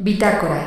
Bitácora. 0.00 0.62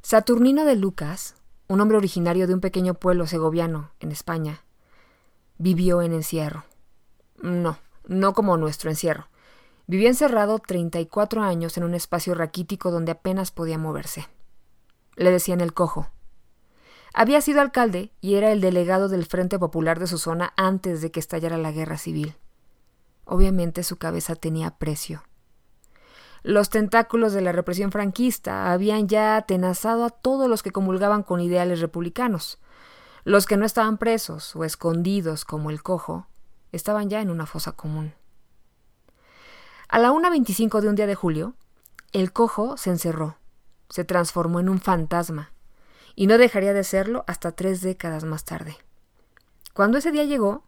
Saturnino 0.00 0.64
de 0.64 0.76
Lucas, 0.76 1.34
un 1.66 1.80
hombre 1.80 1.96
originario 1.96 2.46
de 2.46 2.54
un 2.54 2.60
pequeño 2.60 2.94
pueblo 2.94 3.26
segoviano 3.26 3.90
en 3.98 4.12
España, 4.12 4.62
vivió 5.58 6.02
en 6.02 6.12
encierro. 6.12 6.62
No, 7.42 7.80
no 8.06 8.32
como 8.32 8.56
nuestro 8.56 8.90
encierro. 8.90 9.26
Vivió 9.88 10.06
encerrado 10.06 10.60
34 10.60 11.42
años 11.42 11.76
en 11.76 11.82
un 11.82 11.94
espacio 11.94 12.36
raquítico 12.36 12.92
donde 12.92 13.10
apenas 13.10 13.50
podía 13.50 13.76
moverse. 13.76 14.28
Le 15.16 15.32
decían 15.32 15.60
el 15.60 15.74
cojo. 15.74 16.12
Había 17.18 17.40
sido 17.40 17.62
alcalde 17.62 18.12
y 18.20 18.34
era 18.34 18.52
el 18.52 18.60
delegado 18.60 19.08
del 19.08 19.24
Frente 19.24 19.58
Popular 19.58 19.98
de 19.98 20.06
su 20.06 20.18
zona 20.18 20.52
antes 20.54 21.00
de 21.00 21.10
que 21.10 21.18
estallara 21.18 21.56
la 21.56 21.72
guerra 21.72 21.96
civil. 21.96 22.36
Obviamente 23.24 23.84
su 23.84 23.96
cabeza 23.96 24.34
tenía 24.34 24.72
precio. 24.72 25.22
Los 26.42 26.68
tentáculos 26.68 27.32
de 27.32 27.40
la 27.40 27.52
represión 27.52 27.90
franquista 27.90 28.70
habían 28.70 29.08
ya 29.08 29.38
atenazado 29.38 30.04
a 30.04 30.10
todos 30.10 30.46
los 30.46 30.62
que 30.62 30.72
comulgaban 30.72 31.22
con 31.22 31.40
ideales 31.40 31.80
republicanos. 31.80 32.58
Los 33.24 33.46
que 33.46 33.56
no 33.56 33.64
estaban 33.64 33.96
presos 33.96 34.54
o 34.54 34.64
escondidos 34.64 35.46
como 35.46 35.70
el 35.70 35.82
cojo 35.82 36.26
estaban 36.70 37.08
ya 37.08 37.22
en 37.22 37.30
una 37.30 37.46
fosa 37.46 37.72
común. 37.72 38.12
A 39.88 39.98
la 39.98 40.12
1.25 40.12 40.82
de 40.82 40.88
un 40.90 40.96
día 40.96 41.06
de 41.06 41.14
julio, 41.14 41.54
el 42.12 42.34
cojo 42.34 42.76
se 42.76 42.90
encerró, 42.90 43.38
se 43.88 44.04
transformó 44.04 44.60
en 44.60 44.68
un 44.68 44.80
fantasma, 44.80 45.55
y 46.16 46.26
no 46.26 46.38
dejaría 46.38 46.72
de 46.72 46.82
serlo 46.82 47.24
hasta 47.28 47.52
tres 47.52 47.82
décadas 47.82 48.24
más 48.24 48.44
tarde. 48.44 48.76
Cuando 49.74 49.98
ese 49.98 50.10
día 50.10 50.24
llegó, 50.24 50.64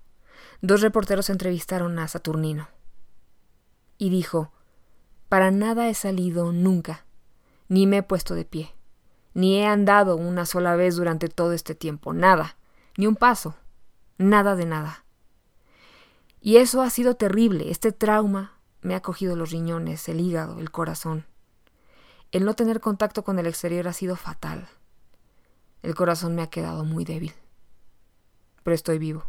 dos 0.61 0.83
reporteros 0.83 1.31
entrevistaron 1.31 1.99
a 1.99 2.07
Saturnino. 2.07 2.69
Y 3.97 4.11
dijo, 4.11 4.53
para 5.29 5.51
nada 5.51 5.89
he 5.89 5.95
salido 5.95 6.53
nunca, 6.53 7.07
ni 7.69 7.87
me 7.87 7.99
he 7.99 8.03
puesto 8.03 8.35
de 8.35 8.45
pie, 8.45 8.75
ni 9.33 9.59
he 9.59 9.67
andado 9.67 10.17
una 10.17 10.47
sola 10.47 10.77
vez 10.77 10.97
durante 10.97 11.29
todo 11.29 11.53
este 11.53 11.75
tiempo, 11.75 12.13
nada, 12.13 12.57
ni 12.97 13.07
un 13.07 13.17
paso, 13.17 13.57
nada 14.19 14.55
de 14.55 14.67
nada. 14.67 15.05
Y 16.41 16.59
eso 16.59 16.83
ha 16.83 16.91
sido 16.91 17.17
terrible, 17.17 17.71
este 17.71 17.91
trauma 17.91 18.53
me 18.83 18.95
ha 18.95 19.01
cogido 19.01 19.35
los 19.35 19.51
riñones, 19.51 20.09
el 20.09 20.21
hígado, 20.21 20.61
el 20.61 20.71
corazón. 20.71 21.27
El 22.31 22.45
no 22.45 22.55
tener 22.55 22.81
contacto 22.81 23.25
con 23.25 23.39
el 23.39 23.47
exterior 23.47 23.89
ha 23.89 23.93
sido 23.93 24.15
fatal. 24.15 24.69
El 25.83 25.95
corazón 25.95 26.35
me 26.35 26.43
ha 26.43 26.49
quedado 26.49 26.85
muy 26.85 27.05
débil. 27.05 27.33
Pero 28.63 28.75
estoy 28.75 28.99
vivo. 28.99 29.25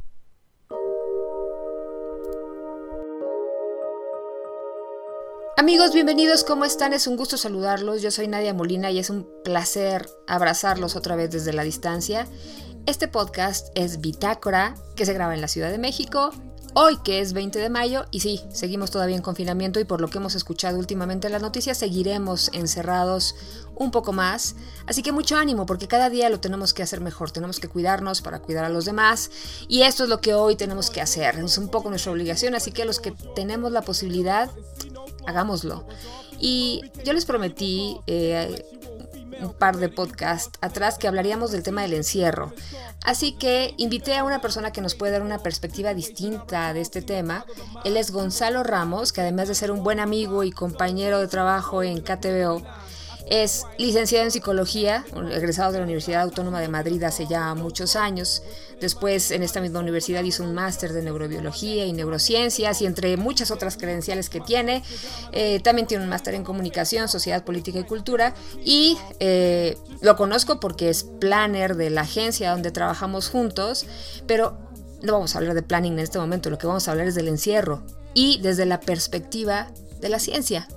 Amigos, 5.57 5.93
bienvenidos, 5.93 6.43
¿cómo 6.43 6.65
están? 6.65 6.93
Es 6.93 7.05
un 7.05 7.17
gusto 7.17 7.37
saludarlos. 7.37 8.01
Yo 8.01 8.11
soy 8.11 8.27
Nadia 8.27 8.53
Molina 8.53 8.91
y 8.91 8.99
es 8.99 9.09
un 9.09 9.27
placer 9.43 10.09
abrazarlos 10.25 10.95
otra 10.95 11.15
vez 11.15 11.31
desde 11.31 11.53
la 11.53 11.63
distancia. 11.63 12.27
Este 12.85 13.07
podcast 13.07 13.67
es 13.75 13.99
Bitácora, 13.99 14.75
que 14.95 15.05
se 15.05 15.13
graba 15.13 15.35
en 15.35 15.41
la 15.41 15.47
Ciudad 15.47 15.69
de 15.69 15.77
México 15.77 16.31
Hoy 16.75 16.97
que 17.03 17.19
es 17.19 17.33
20 17.33 17.57
de 17.57 17.69
mayo, 17.69 18.05
y 18.11 18.19
sí, 18.19 18.41
seguimos 18.51 18.91
todavía 18.91 19.15
en 19.15 19.21
confinamiento 19.21 19.79
y 19.79 19.85
por 19.85 20.01
lo 20.01 20.07
que 20.07 20.19
hemos 20.19 20.35
escuchado 20.35 20.77
últimamente 20.77 21.27
en 21.27 21.33
las 21.33 21.41
noticias, 21.41 21.77
seguiremos 21.77 22.51
encerrados 22.53 23.35
un 23.75 23.91
poco 23.91 24.13
más. 24.13 24.55
Así 24.85 25.01
que 25.01 25.11
mucho 25.11 25.35
ánimo 25.35 25.65
porque 25.65 25.87
cada 25.87 26.09
día 26.09 26.29
lo 26.29 26.39
tenemos 26.39 26.73
que 26.73 26.83
hacer 26.83 27.01
mejor, 27.01 27.31
tenemos 27.31 27.59
que 27.59 27.67
cuidarnos 27.67 28.21
para 28.21 28.39
cuidar 28.39 28.65
a 28.65 28.69
los 28.69 28.85
demás 28.85 29.31
y 29.67 29.81
esto 29.81 30.03
es 30.03 30.09
lo 30.09 30.21
que 30.21 30.33
hoy 30.35 30.55
tenemos 30.55 30.91
que 30.91 31.01
hacer, 31.01 31.39
es 31.39 31.57
un 31.57 31.69
poco 31.69 31.89
nuestra 31.89 32.11
obligación, 32.11 32.53
así 32.53 32.71
que 32.71 32.85
los 32.85 32.99
que 32.99 33.11
tenemos 33.35 33.71
la 33.71 33.81
posibilidad, 33.81 34.51
hagámoslo. 35.25 35.85
Y 36.39 36.83
yo 37.03 37.13
les 37.13 37.25
prometí 37.25 37.97
eh, 38.07 38.63
un 39.41 39.53
par 39.53 39.77
de 39.77 39.89
podcasts 39.89 40.57
atrás 40.61 40.97
que 40.97 41.07
hablaríamos 41.07 41.51
del 41.51 41.63
tema 41.63 41.81
del 41.81 41.93
encierro. 41.93 42.53
Así 43.03 43.31
que 43.33 43.73
invité 43.77 44.17
a 44.17 44.23
una 44.23 44.41
persona 44.41 44.71
que 44.71 44.81
nos 44.81 44.95
puede 44.95 45.13
dar 45.13 45.21
una 45.21 45.39
perspectiva 45.39 45.93
distinta 45.93 46.73
de 46.73 46.81
este 46.81 47.01
tema. 47.01 47.45
Él 47.85 47.97
es 47.97 48.11
Gonzalo 48.11 48.63
Ramos, 48.63 49.13
que 49.13 49.21
además 49.21 49.47
de 49.47 49.55
ser 49.55 49.71
un 49.71 49.83
buen 49.83 49.99
amigo 49.99 50.43
y 50.43 50.51
compañero 50.51 51.19
de 51.19 51.27
trabajo 51.27 51.83
en 51.83 52.01
KTBO, 52.01 52.61
es 53.29 53.65
licenciado 53.77 54.25
en 54.25 54.31
psicología, 54.31 55.05
egresado 55.31 55.71
de 55.71 55.77
la 55.77 55.83
Universidad 55.83 56.23
Autónoma 56.23 56.59
de 56.61 56.67
Madrid 56.67 57.01
hace 57.03 57.27
ya 57.27 57.53
muchos 57.53 57.95
años. 57.95 58.41
Después 58.81 59.29
en 59.31 59.43
esta 59.43 59.61
misma 59.61 59.79
universidad 59.79 60.23
hizo 60.23 60.43
un 60.43 60.53
máster 60.53 60.93
de 60.93 61.03
neurobiología 61.03 61.85
y 61.85 61.93
neurociencias 61.93 62.81
y 62.81 62.85
entre 62.85 63.15
muchas 63.17 63.51
otras 63.51 63.77
credenciales 63.77 64.29
que 64.29 64.39
tiene. 64.39 64.83
Eh, 65.31 65.59
también 65.59 65.87
tiene 65.87 66.03
un 66.03 66.09
máster 66.09 66.33
en 66.33 66.43
comunicación, 66.43 67.07
sociedad, 67.07 67.43
política 67.43 67.79
y 67.79 67.83
cultura. 67.83 68.33
Y 68.65 68.97
eh, 69.19 69.77
lo 70.01 70.15
conozco 70.15 70.59
porque 70.59 70.89
es 70.89 71.03
planner 71.03 71.75
de 71.75 71.91
la 71.91 72.01
agencia 72.01 72.51
donde 72.51 72.71
trabajamos 72.71 73.29
juntos, 73.29 73.85
pero 74.25 74.57
no 75.03 75.13
vamos 75.13 75.35
a 75.35 75.37
hablar 75.37 75.53
de 75.53 75.61
planning 75.61 75.93
en 75.93 75.99
este 75.99 76.19
momento, 76.19 76.49
lo 76.49 76.57
que 76.57 76.67
vamos 76.67 76.87
a 76.87 76.91
hablar 76.91 77.07
es 77.07 77.15
del 77.15 77.27
encierro 77.27 77.83
y 78.13 78.39
desde 78.41 78.65
la 78.65 78.79
perspectiva 78.79 79.71
de 79.99 80.09
la 80.09 80.19
ciencia. 80.19 80.67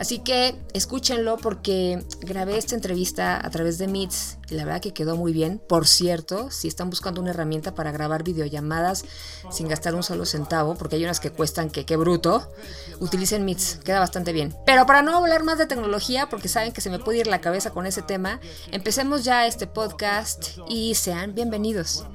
Así 0.00 0.20
que 0.20 0.56
escúchenlo 0.72 1.36
porque 1.36 2.02
grabé 2.22 2.56
esta 2.56 2.74
entrevista 2.74 3.36
a 3.36 3.50
través 3.50 3.76
de 3.76 3.86
Meets 3.86 4.38
y 4.48 4.54
la 4.54 4.64
verdad 4.64 4.80
que 4.80 4.94
quedó 4.94 5.14
muy 5.14 5.34
bien. 5.34 5.60
Por 5.68 5.86
cierto, 5.86 6.50
si 6.50 6.68
están 6.68 6.88
buscando 6.88 7.20
una 7.20 7.32
herramienta 7.32 7.74
para 7.74 7.92
grabar 7.92 8.24
videollamadas 8.24 9.04
sin 9.50 9.68
gastar 9.68 9.94
un 9.94 10.02
solo 10.02 10.24
centavo, 10.24 10.74
porque 10.74 10.96
hay 10.96 11.04
unas 11.04 11.20
que 11.20 11.30
cuestan 11.30 11.68
que 11.68 11.84
qué 11.84 11.98
bruto, 11.98 12.50
utilicen 12.98 13.44
Meets, 13.44 13.80
queda 13.84 14.00
bastante 14.00 14.32
bien. 14.32 14.56
Pero 14.64 14.86
para 14.86 15.02
no 15.02 15.14
hablar 15.14 15.44
más 15.44 15.58
de 15.58 15.66
tecnología, 15.66 16.30
porque 16.30 16.48
saben 16.48 16.72
que 16.72 16.80
se 16.80 16.88
me 16.88 16.98
puede 16.98 17.18
ir 17.18 17.26
la 17.26 17.42
cabeza 17.42 17.70
con 17.70 17.84
ese 17.84 18.00
tema, 18.00 18.40
empecemos 18.72 19.22
ya 19.22 19.46
este 19.46 19.66
podcast 19.66 20.56
y 20.66 20.94
sean 20.94 21.34
bienvenidos. 21.34 22.06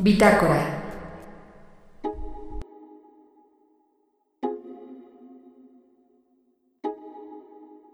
Bitácora 0.00 0.87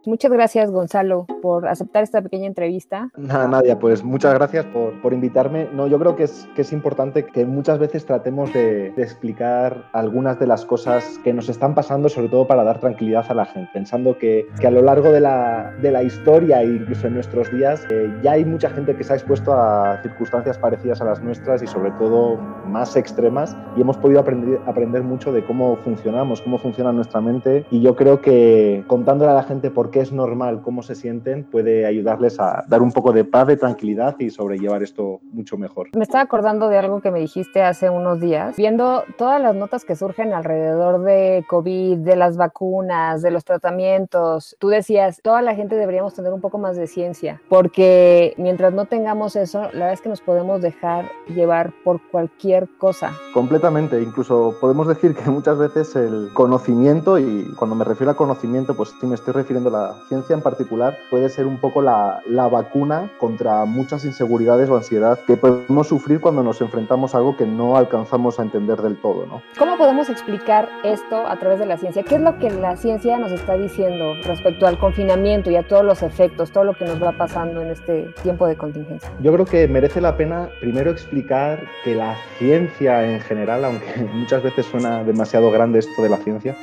Muchas 0.06 0.30
gracias, 0.30 0.70
Gonzalo, 0.70 1.26
por 1.40 1.66
aceptar 1.66 2.02
esta 2.02 2.20
pequeña 2.20 2.46
entrevista. 2.46 3.10
Nada, 3.16 3.48
Nadia, 3.48 3.78
pues 3.78 4.04
muchas 4.04 4.34
gracias 4.34 4.66
por, 4.66 5.00
por, 5.00 5.14
invitarme. 5.14 5.68
No, 5.72 5.86
yo 5.86 5.98
creo 5.98 6.14
que 6.14 6.24
es, 6.24 6.46
que 6.54 6.62
es 6.62 6.72
importante 6.72 7.24
que 7.24 7.46
muchas 7.46 7.78
veces 7.78 8.04
tratemos 8.04 8.52
de, 8.52 8.90
de, 8.90 9.02
explicar 9.02 9.88
algunas 9.92 10.38
de 10.38 10.46
las 10.46 10.66
cosas 10.66 11.18
que 11.24 11.32
nos 11.32 11.48
están 11.48 11.74
pasando, 11.74 12.10
sobre 12.10 12.28
todo 12.28 12.46
para 12.46 12.64
dar 12.64 12.80
tranquilidad 12.80 13.24
a 13.30 13.34
la 13.34 13.46
gente, 13.46 13.70
pensando 13.72 14.18
que, 14.18 14.46
que 14.60 14.66
a 14.66 14.70
lo 14.70 14.82
largo 14.82 15.10
de 15.10 15.20
la, 15.20 15.72
de 15.80 15.90
la, 15.90 16.02
historia 16.02 16.60
e 16.62 16.66
incluso 16.66 17.06
en 17.06 17.14
nuestros 17.14 17.50
días 17.50 17.86
eh, 17.90 18.12
ya 18.22 18.32
hay 18.32 18.44
mucha 18.44 18.68
gente 18.68 18.94
que 18.94 19.04
se 19.04 19.14
ha 19.14 19.16
expuesto 19.16 19.54
a 19.54 20.00
circunstancias 20.02 20.58
parecidas 20.58 21.00
a 21.00 21.04
las 21.04 21.22
nuestras 21.22 21.62
y 21.62 21.66
sobre 21.66 21.92
todo 21.92 22.36
más 22.66 22.94
extremas 22.96 23.56
y 23.76 23.80
hemos 23.80 23.96
podido 23.96 24.20
aprender, 24.20 24.60
aprender 24.66 25.02
mucho 25.02 25.32
de 25.32 25.44
cómo 25.46 25.76
funcionamos, 25.76 26.42
cómo 26.42 26.58
funciona 26.58 26.92
nuestra 26.92 27.22
mente 27.22 27.64
y 27.70 27.80
yo 27.80 27.96
creo 27.96 28.20
que 28.20 28.84
contándole 28.86 29.30
a 29.30 29.34
la 29.34 29.44
gente 29.44 29.70
por 29.70 29.90
qué 29.94 30.00
es 30.00 30.10
normal, 30.10 30.60
cómo 30.60 30.82
se 30.82 30.96
sienten, 30.96 31.44
puede 31.44 31.86
ayudarles 31.86 32.40
a 32.40 32.64
dar 32.66 32.82
un 32.82 32.90
poco 32.90 33.12
de 33.12 33.24
paz, 33.24 33.46
de 33.46 33.56
tranquilidad 33.56 34.16
y 34.18 34.28
sobrellevar 34.28 34.82
esto 34.82 35.20
mucho 35.30 35.56
mejor. 35.56 35.90
Me 35.96 36.02
estaba 36.02 36.24
acordando 36.24 36.68
de 36.68 36.78
algo 36.78 37.00
que 37.00 37.12
me 37.12 37.20
dijiste 37.20 37.62
hace 37.62 37.90
unos 37.90 38.18
días, 38.20 38.56
viendo 38.56 39.04
todas 39.16 39.40
las 39.40 39.54
notas 39.54 39.84
que 39.84 39.94
surgen 39.94 40.32
alrededor 40.32 41.04
de 41.04 41.44
COVID, 41.48 41.98
de 41.98 42.16
las 42.16 42.36
vacunas, 42.36 43.22
de 43.22 43.30
los 43.30 43.44
tratamientos. 43.44 44.56
Tú 44.58 44.66
decías, 44.66 45.20
toda 45.22 45.42
la 45.42 45.54
gente 45.54 45.76
deberíamos 45.76 46.12
tener 46.12 46.32
un 46.32 46.40
poco 46.40 46.58
más 46.58 46.76
de 46.76 46.88
ciencia, 46.88 47.40
porque 47.48 48.34
mientras 48.36 48.72
no 48.72 48.86
tengamos 48.86 49.36
eso, 49.36 49.62
la 49.62 49.68
verdad 49.68 49.92
es 49.92 50.00
que 50.00 50.08
nos 50.08 50.22
podemos 50.22 50.60
dejar 50.60 51.08
llevar 51.28 51.72
por 51.84 52.00
cualquier 52.10 52.68
cosa. 52.78 53.12
Completamente, 53.32 54.02
incluso 54.02 54.56
podemos 54.60 54.88
decir 54.88 55.14
que 55.14 55.30
muchas 55.30 55.56
veces 55.56 55.94
el 55.94 56.30
conocimiento, 56.34 57.16
y 57.16 57.54
cuando 57.56 57.76
me 57.76 57.84
refiero 57.84 58.10
a 58.10 58.16
conocimiento, 58.16 58.74
pues 58.74 58.92
sí 59.00 59.06
me 59.06 59.14
estoy 59.14 59.34
refiriendo 59.34 59.68
a 59.68 59.72
la 59.72 59.83
ciencia 60.08 60.34
en 60.34 60.42
particular 60.42 60.98
puede 61.10 61.28
ser 61.28 61.46
un 61.46 61.58
poco 61.58 61.82
la, 61.82 62.20
la, 62.26 62.48
vacuna 62.48 63.10
contra 63.18 63.64
muchas 63.64 64.04
inseguridades 64.04 64.68
o 64.70 64.76
ansiedad 64.76 65.18
que 65.26 65.36
podemos 65.36 65.88
sufrir 65.88 66.20
cuando 66.20 66.42
nos 66.42 66.60
enfrentamos 66.60 67.14
a 67.14 67.18
algo 67.18 67.36
que 67.36 67.46
no 67.46 67.76
alcanzamos 67.76 68.38
a 68.38 68.42
entender 68.42 68.80
del 68.82 68.96
todo. 69.00 69.26
¿no? 69.26 69.42
¿Cómo 69.58 69.76
podemos 69.76 70.08
explicar 70.08 70.68
esto 70.84 71.26
a 71.26 71.36
través 71.38 71.58
de 71.58 71.66
la 71.66 71.76
ciencia? 71.76 72.02
¿Qué 72.02 72.16
es 72.16 72.20
lo 72.20 72.38
que 72.38 72.50
la 72.50 72.76
ciencia 72.76 73.18
nos 73.18 73.32
está 73.32 73.54
diciendo 73.54 74.14
respecto 74.24 74.66
al 74.66 74.78
confinamiento 74.78 75.50
y 75.50 75.56
a 75.56 75.66
todos 75.66 75.84
los 75.84 76.02
efectos, 76.02 76.50
todo 76.50 76.64
lo 76.64 76.74
que 76.74 76.84
nos 76.84 77.02
va 77.02 77.12
pasando 77.12 77.60
en 77.60 77.70
este 77.70 78.14
tiempo 78.22 78.46
de 78.46 78.56
contingencia? 78.56 79.10
Yo 79.20 79.32
creo 79.32 79.44
que 79.44 79.68
merece 79.68 80.00
la 80.00 80.16
pena 80.16 80.48
primero 80.60 80.90
explicar 80.90 81.64
que 81.82 81.94
la 81.94 82.16
ciencia 82.38 83.04
en 83.04 83.20
general, 83.20 83.64
aunque 83.64 84.08
muchas 84.14 84.42
veces 84.42 84.66
suena 84.66 85.04
demasiado 85.04 85.50
grande 85.50 85.78
esto 85.78 86.02
de 86.02 86.08
la 86.08 86.16
ciencia, 86.18 86.56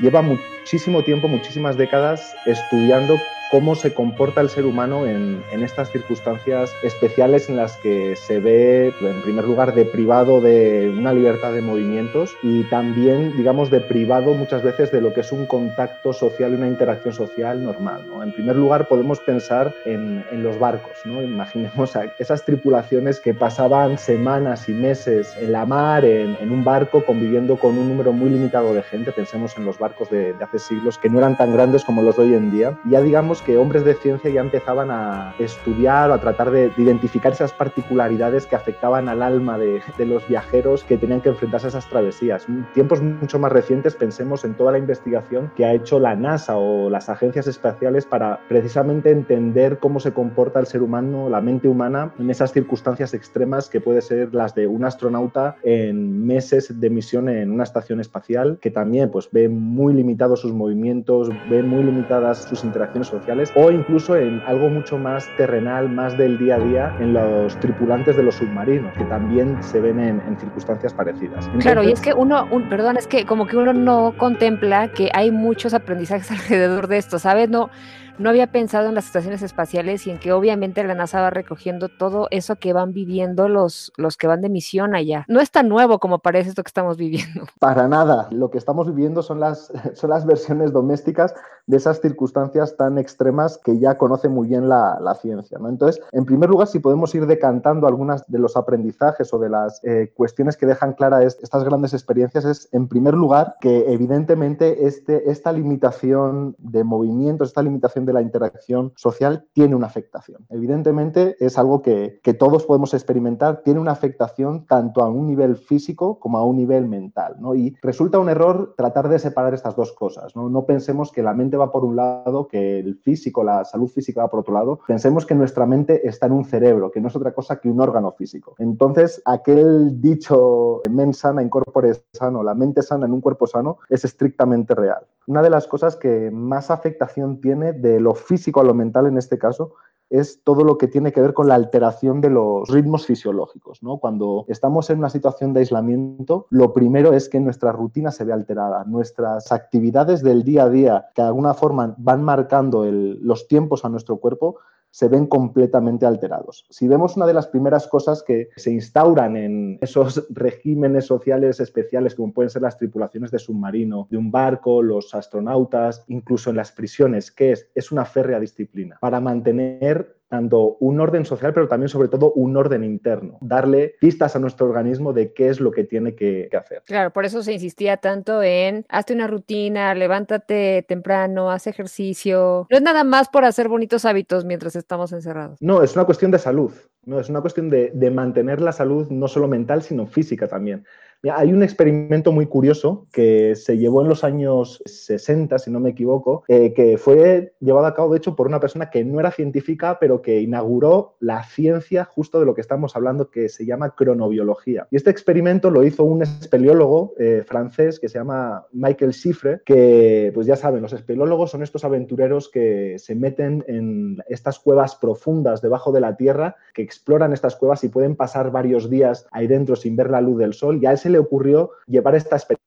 lleva 0.00 0.22
muchísimo 0.22 1.02
tiempo, 1.02 1.28
muchísimas 1.28 1.76
décadas 1.76 2.34
estudiando 2.46 3.18
cómo 3.50 3.74
se 3.74 3.94
comporta 3.94 4.40
el 4.40 4.48
ser 4.48 4.66
humano 4.66 5.06
en, 5.06 5.42
estas 5.52 5.90
circunstancias 5.90 6.74
especiales 6.82 7.48
en 7.48 7.56
las 7.56 7.76
que 7.78 8.16
se 8.16 8.38
ve, 8.40 8.92
en 9.00 9.22
primer 9.22 9.44
lugar, 9.44 9.74
deprivado 9.74 10.40
de 10.40 10.92
una 10.94 11.12
libertad 11.12 11.52
de 11.52 11.62
movimientos 11.62 12.36
y 12.42 12.64
también, 12.64 13.36
digamos, 13.36 13.70
deprivado 13.70 14.34
muchas 14.34 14.62
veces 14.62 14.90
de 14.90 15.00
lo 15.00 15.14
que 15.14 15.20
es 15.20 15.32
un 15.32 15.46
contacto 15.46 16.12
social 16.12 16.52
y 16.52 16.56
una 16.56 16.68
interacción 16.68 17.14
social 17.14 17.62
normal. 17.62 18.02
En 18.22 18.32
primer 18.32 18.56
lugar, 18.56 18.88
podemos 18.88 19.20
pensar 19.20 19.72
en, 19.84 20.24
los 20.42 20.58
barcos. 20.58 20.92
¿no? 21.04 21.22
Imaginemos 21.22 21.96
a 21.96 22.12
esas 22.18 22.44
tripulaciones 22.44 23.20
que 23.20 23.32
pasaban 23.34 23.98
semanas 23.98 24.68
y 24.68 24.72
meses 24.72 25.34
en 25.40 25.52
la 25.52 25.64
mar, 25.64 26.04
en, 26.04 26.50
un 26.50 26.64
barco, 26.64 27.04
conviviendo 27.04 27.56
con 27.56 27.78
un 27.78 27.88
número 27.88 28.12
muy 28.12 28.30
limitado 28.30 28.74
de 28.74 28.82
gente. 28.82 29.12
Pensemos 29.12 29.56
en 29.56 29.64
los 29.64 29.78
barcos 29.78 30.10
de, 30.10 30.32
de 30.32 30.44
hace 30.44 30.58
siglos, 30.58 30.98
que 30.98 31.08
no 31.08 31.18
eran 31.18 31.36
tan 31.36 31.52
grandes 31.52 31.84
como 31.84 32.02
los 32.02 32.16
de 32.16 32.24
hoy 32.24 32.34
en 32.34 32.50
día. 32.50 32.76
Ya 32.84 33.00
digamos 33.00 33.33
que 33.42 33.56
hombres 33.56 33.84
de 33.84 33.94
ciencia 33.94 34.30
ya 34.30 34.40
empezaban 34.40 34.90
a 34.90 35.34
estudiar 35.38 36.10
o 36.10 36.14
a 36.14 36.20
tratar 36.20 36.50
de, 36.50 36.72
identificar 36.76 37.32
esas 37.32 37.52
particularidades 37.52 38.46
que 38.46 38.56
afectaban 38.56 39.08
al 39.08 39.22
alma 39.22 39.58
de, 39.58 39.80
los 40.04 40.26
viajeros 40.28 40.84
que 40.84 40.98
tenían 40.98 41.20
que 41.20 41.30
enfrentarse 41.30 41.66
a 41.66 41.70
esas 41.70 41.88
travesías. 41.88 42.48
En 42.48 42.66
tiempos 42.74 43.00
mucho 43.00 43.38
más 43.38 43.52
recientes 43.52 43.94
pensemos 43.94 44.44
en 44.44 44.54
toda 44.54 44.72
la 44.72 44.78
investigación 44.78 45.50
que 45.56 45.64
ha 45.64 45.72
hecho 45.72 45.98
la 45.98 46.14
NASA 46.14 46.56
o 46.56 46.90
las 46.90 47.08
agencias 47.08 47.46
espaciales 47.46 48.04
para 48.04 48.40
precisamente 48.48 49.10
entender 49.10 49.78
cómo 49.78 50.00
se 50.00 50.12
comporta 50.12 50.60
el 50.60 50.66
ser 50.66 50.82
humano, 50.82 51.28
la 51.28 51.40
mente 51.40 51.68
humana 51.68 52.12
en 52.18 52.30
esas 52.30 52.52
circunstancias 52.52 53.14
extremas 53.14 53.68
que 53.68 53.80
puede 53.80 54.02
ser 54.02 54.34
las 54.34 54.54
de 54.54 54.66
un 54.66 54.84
astronauta 54.84 55.56
en 55.62 56.26
meses 56.26 56.80
de 56.80 56.90
misión 56.90 57.28
en 57.28 57.50
una 57.50 57.64
estación 57.64 58.00
espacial 58.00 58.58
que 58.60 58.70
también 58.70 59.10
pues 59.10 59.28
ve 59.30 59.48
muy 59.48 59.94
limitados 59.94 60.40
sus 60.40 60.52
movimientos, 60.52 61.30
ve 61.48 61.62
muy 61.62 61.82
limitadas 61.82 62.44
sus 62.44 62.64
interacciones 62.64 63.08
sociales 63.24 63.52
o 63.54 63.70
incluso 63.70 64.16
en 64.16 64.42
algo 64.46 64.68
mucho 64.68 64.98
más 64.98 65.28
terrenal, 65.36 65.88
más 65.88 66.16
del 66.18 66.38
día 66.38 66.56
a 66.56 66.58
día, 66.58 66.96
en 67.00 67.14
los 67.14 67.58
tripulantes 67.60 68.16
de 68.16 68.22
los 68.22 68.34
submarinos, 68.34 68.92
que 68.96 69.04
también 69.04 69.62
se 69.62 69.80
ven 69.80 69.98
en, 69.98 70.20
circunstancias 70.38 70.92
parecidas. 70.92 71.48
claro, 71.60 71.82
y 71.82 71.92
es 71.92 72.00
que 72.00 72.12
uno, 72.12 72.46
un, 72.50 72.68
perdón, 72.68 72.96
es 72.96 73.06
que 73.06 73.24
como 73.24 73.46
que 73.46 73.56
uno 73.56 73.72
no 73.72 74.14
contempla 74.18 74.88
que 74.88 75.10
hay 75.14 75.30
muchos 75.30 75.72
aprendizajes 75.74 76.30
alrededor 76.30 76.86
de 76.88 76.98
esto, 76.98 77.18
¿sabes? 77.18 77.48
No, 77.48 77.70
no 78.18 78.30
había 78.30 78.52
pensado 78.52 78.88
en 78.88 78.94
las 78.94 79.06
estaciones 79.06 79.42
espaciales 79.42 80.06
y 80.06 80.10
en 80.10 80.18
que 80.18 80.32
obviamente 80.32 80.84
la 80.84 80.94
NASA 80.94 81.20
va 81.20 81.30
recogiendo 81.30 81.88
todo 81.88 82.28
eso 82.30 82.56
que 82.56 82.72
van 82.72 82.92
viviendo 82.92 83.48
los, 83.48 83.92
los 83.96 84.16
que 84.16 84.26
van 84.26 84.40
de 84.40 84.48
misión 84.48 84.94
allá. 84.94 85.24
No 85.28 85.40
es 85.40 85.50
tan 85.50 85.68
nuevo 85.68 85.98
como 85.98 86.20
parece 86.20 86.50
esto 86.50 86.62
que 86.62 86.68
estamos 86.68 86.96
viviendo. 86.96 87.46
Para 87.58 87.88
nada. 87.88 88.28
Lo 88.30 88.50
que 88.50 88.58
estamos 88.58 88.86
viviendo 88.86 89.22
son 89.22 89.40
las, 89.40 89.72
son 89.94 90.10
las 90.10 90.26
versiones 90.26 90.72
domésticas 90.72 91.34
de 91.66 91.78
esas 91.78 92.00
circunstancias 92.00 92.76
tan 92.76 92.98
extremas 92.98 93.58
que 93.58 93.78
ya 93.78 93.96
conoce 93.96 94.28
muy 94.28 94.48
bien 94.48 94.68
la, 94.68 94.98
la 95.00 95.14
ciencia. 95.14 95.58
¿no? 95.58 95.68
Entonces, 95.68 96.02
en 96.12 96.24
primer 96.24 96.50
lugar, 96.50 96.68
si 96.68 96.78
podemos 96.78 97.14
ir 97.14 97.26
decantando 97.26 97.86
algunas 97.86 98.26
de 98.26 98.38
los 98.38 98.56
aprendizajes 98.56 99.32
o 99.32 99.38
de 99.38 99.48
las 99.48 99.82
eh, 99.82 100.12
cuestiones 100.14 100.56
que 100.56 100.66
dejan 100.66 100.92
claras 100.92 101.38
estas 101.42 101.64
grandes 101.64 101.94
experiencias, 101.94 102.44
es, 102.44 102.68
en 102.72 102.88
primer 102.88 103.14
lugar, 103.14 103.56
que 103.60 103.92
evidentemente 103.92 104.86
este, 104.86 105.30
esta 105.30 105.52
limitación 105.52 106.54
de 106.58 106.84
movimientos, 106.84 107.48
esta 107.48 107.62
limitación 107.62 108.03
de 108.04 108.12
la 108.12 108.22
interacción 108.22 108.92
social 108.96 109.46
tiene 109.52 109.74
una 109.74 109.86
afectación. 109.86 110.46
Evidentemente 110.50 111.36
es 111.40 111.58
algo 111.58 111.82
que, 111.82 112.20
todos 112.38 112.64
podemos 112.64 112.94
experimentar, 112.94 113.62
tiene 113.62 113.80
una 113.80 113.92
afectación 113.92 114.66
tanto 114.66 115.02
a 115.02 115.08
un 115.08 115.26
nivel 115.26 115.56
físico 115.56 116.18
como 116.18 116.38
a 116.38 116.44
un 116.44 116.56
nivel 116.56 116.88
mental. 116.88 117.36
¿no? 117.38 117.54
Y 117.54 117.76
resulta 117.80 118.18
un 118.18 118.28
error 118.28 118.74
tratar 118.76 119.08
de 119.08 119.18
separar 119.18 119.54
estas 119.54 119.76
dos 119.76 119.92
cosas. 119.92 120.34
¿no? 120.34 120.48
no 120.48 120.66
pensemos 120.66 121.12
que 121.12 121.22
la 121.22 121.32
mente 121.32 121.56
va 121.56 121.70
por 121.70 121.84
un 121.84 121.96
lado, 121.96 122.48
que 122.48 122.80
el 122.80 122.96
físico, 122.96 123.44
la 123.44 123.64
salud 123.64 123.88
física 123.88 124.22
va 124.22 124.30
por 124.30 124.40
otro 124.40 124.54
lado. 124.54 124.80
Pensemos 124.86 125.26
que 125.26 125.34
nuestra 125.34 125.66
mente 125.66 126.06
está 126.06 126.26
en 126.26 126.32
un 126.32 126.44
cerebro, 126.44 126.90
que 126.90 127.00
no 127.00 127.08
es 127.08 127.16
otra 127.16 127.32
cosa 127.32 127.60
que 127.60 127.68
un 127.68 127.80
órgano 127.80 128.12
físico. 128.12 128.54
Entonces, 128.58 129.22
aquel 129.24 130.00
dicho 130.00 130.82
men 130.90 131.14
sana 131.14 131.42
en 131.42 131.48
corpore 131.48 131.92
sano, 132.12 132.42
la 132.42 132.54
mente 132.54 132.82
sana 132.82 133.06
en 133.06 133.12
un 133.12 133.20
cuerpo 133.20 133.46
sano, 133.46 133.78
es 133.88 134.04
estrictamente 134.04 134.74
real. 134.74 135.06
Una 135.26 135.42
de 135.42 135.50
las 135.50 135.66
cosas 135.66 135.96
que 135.96 136.30
más 136.30 136.70
afectación 136.70 137.40
tiene 137.40 137.72
de 137.72 137.93
lo 138.00 138.14
físico 138.14 138.60
a 138.60 138.64
lo 138.64 138.74
mental 138.74 139.06
en 139.06 139.18
este 139.18 139.38
caso, 139.38 139.74
es 140.10 140.42
todo 140.44 140.64
lo 140.64 140.78
que 140.78 140.86
tiene 140.86 141.12
que 141.12 141.20
ver 141.20 141.34
con 141.34 141.48
la 141.48 141.54
alteración 141.54 142.20
de 142.20 142.30
los 142.30 142.68
ritmos 142.68 143.06
fisiológicos. 143.06 143.82
¿no? 143.82 143.98
Cuando 143.98 144.44
estamos 144.48 144.90
en 144.90 144.98
una 144.98 145.10
situación 145.10 145.52
de 145.52 145.60
aislamiento, 145.60 146.46
lo 146.50 146.72
primero 146.72 147.12
es 147.12 147.28
que 147.28 147.40
nuestra 147.40 147.72
rutina 147.72 148.10
se 148.10 148.24
ve 148.24 148.32
alterada, 148.32 148.84
nuestras 148.84 149.50
actividades 149.50 150.22
del 150.22 150.44
día 150.44 150.64
a 150.64 150.70
día, 150.70 151.06
que 151.14 151.22
de 151.22 151.28
alguna 151.28 151.54
forma 151.54 151.94
van 151.98 152.22
marcando 152.22 152.84
los 152.84 153.48
tiempos 153.48 153.84
a 153.84 153.88
nuestro 153.88 154.18
cuerpo, 154.18 154.58
se 154.94 155.08
ven 155.08 155.26
completamente 155.26 156.06
alterados. 156.06 156.66
Si 156.70 156.86
vemos 156.86 157.16
una 157.16 157.26
de 157.26 157.34
las 157.34 157.48
primeras 157.48 157.88
cosas 157.88 158.22
que 158.22 158.50
se 158.54 158.70
instauran 158.70 159.36
en 159.36 159.76
esos 159.80 160.24
regímenes 160.30 161.06
sociales 161.06 161.58
especiales, 161.58 162.14
como 162.14 162.32
pueden 162.32 162.48
ser 162.48 162.62
las 162.62 162.78
tripulaciones 162.78 163.32
de 163.32 163.40
submarino, 163.40 164.06
de 164.08 164.18
un 164.18 164.30
barco, 164.30 164.82
los 164.82 165.12
astronautas, 165.12 166.04
incluso 166.06 166.50
en 166.50 166.56
las 166.56 166.70
prisiones, 166.70 167.32
que 167.32 167.50
es, 167.50 167.68
es 167.74 167.90
una 167.90 168.04
férrea 168.04 168.38
disciplina 168.38 168.96
para 169.00 169.18
mantener 169.18 170.14
tanto 170.34 170.76
un 170.80 170.98
orden 170.98 171.24
social, 171.24 171.54
pero 171.54 171.68
también 171.68 171.88
sobre 171.88 172.08
todo 172.08 172.32
un 172.32 172.56
orden 172.56 172.82
interno, 172.82 173.38
darle 173.40 173.94
pistas 174.00 174.34
a 174.34 174.40
nuestro 174.40 174.66
organismo 174.66 175.12
de 175.12 175.32
qué 175.32 175.48
es 175.48 175.60
lo 175.60 175.70
que 175.70 175.84
tiene 175.84 176.16
que, 176.16 176.50
hacer. 176.58 176.82
Claro, 176.86 177.12
por 177.12 177.24
eso 177.24 177.40
se 177.44 177.52
insistía 177.52 177.98
tanto 177.98 178.42
en 178.42 178.84
hazte 178.88 179.14
una 179.14 179.28
rutina, 179.28 179.94
levántate 179.94 180.84
temprano, 180.88 181.52
haz 181.52 181.68
ejercicio. 181.68 182.66
No 182.68 182.76
es 182.76 182.82
nada 182.82 183.04
más 183.04 183.28
por 183.28 183.44
hacer 183.44 183.68
bonitos 183.68 184.04
hábitos 184.04 184.44
mientras 184.44 184.74
estamos 184.74 185.12
encerrados. 185.12 185.56
No, 185.62 185.84
es 185.84 185.94
una 185.94 186.04
cuestión 186.04 186.32
de 186.32 186.40
salud. 186.40 186.72
No, 187.04 187.20
es 187.20 187.28
una 187.28 187.40
cuestión 187.40 187.70
de, 187.70 187.92
de 187.94 188.10
mantener 188.10 188.60
la 188.60 188.72
salud 188.72 189.08
no 189.10 189.28
solo 189.28 189.46
mental, 189.46 189.82
sino 189.82 190.06
física 190.06 190.48
también. 190.48 190.84
Hay 191.32 191.52
un 191.52 191.62
experimento 191.62 192.32
muy 192.32 192.46
curioso 192.46 193.06
que 193.12 193.54
se 193.56 193.78
llevó 193.78 194.02
en 194.02 194.08
los 194.08 194.24
años 194.24 194.82
60, 194.84 195.58
si 195.58 195.70
no 195.70 195.80
me 195.80 195.90
equivoco, 195.90 196.44
eh, 196.48 196.72
que 196.72 196.98
fue 196.98 197.54
llevado 197.60 197.86
a 197.86 197.94
cabo, 197.94 198.12
de 198.12 198.18
hecho, 198.18 198.36
por 198.36 198.46
una 198.46 198.60
persona 198.60 198.90
que 198.90 199.04
no 199.04 199.20
era 199.20 199.30
científica, 199.30 199.98
pero 199.98 200.22
que 200.22 200.40
inauguró 200.40 201.16
la 201.20 201.44
ciencia 201.44 202.04
justo 202.04 202.40
de 202.40 202.46
lo 202.46 202.54
que 202.54 202.60
estamos 202.60 202.96
hablando, 202.96 203.30
que 203.30 203.48
se 203.48 203.64
llama 203.64 203.94
cronobiología. 203.94 204.86
Y 204.90 204.96
este 204.96 205.10
experimento 205.10 205.70
lo 205.70 205.84
hizo 205.84 206.04
un 206.04 206.22
espeleólogo 206.22 207.14
eh, 207.18 207.42
francés 207.46 207.98
que 208.00 208.08
se 208.08 208.18
llama 208.18 208.66
Michael 208.72 209.12
Chiffre, 209.12 209.60
que, 209.64 210.30
pues 210.34 210.46
ya 210.46 210.56
saben, 210.56 210.82
los 210.82 210.92
espeleólogos 210.92 211.50
son 211.50 211.62
estos 211.62 211.84
aventureros 211.84 212.48
que 212.48 212.96
se 212.98 213.14
meten 213.14 213.64
en 213.66 214.18
estas 214.28 214.58
cuevas 214.58 214.96
profundas 214.96 215.62
debajo 215.62 215.92
de 215.92 216.00
la 216.00 216.16
Tierra, 216.16 216.56
que 216.74 216.82
exploran 216.82 217.32
estas 217.32 217.56
cuevas 217.56 217.84
y 217.84 217.88
pueden 217.88 218.16
pasar 218.16 218.50
varios 218.50 218.90
días 218.90 219.26
ahí 219.30 219.46
dentro 219.46 219.76
sin 219.76 219.96
ver 219.96 220.10
la 220.10 220.20
luz 220.20 220.38
del 220.38 220.54
sol. 220.54 220.78
Y 220.82 220.86
a 220.86 220.92
ese 220.92 221.13
le 221.14 221.20
ocurrió 221.20 221.70
llevar 221.86 222.14
esta 222.14 222.36
experiencia 222.36 222.64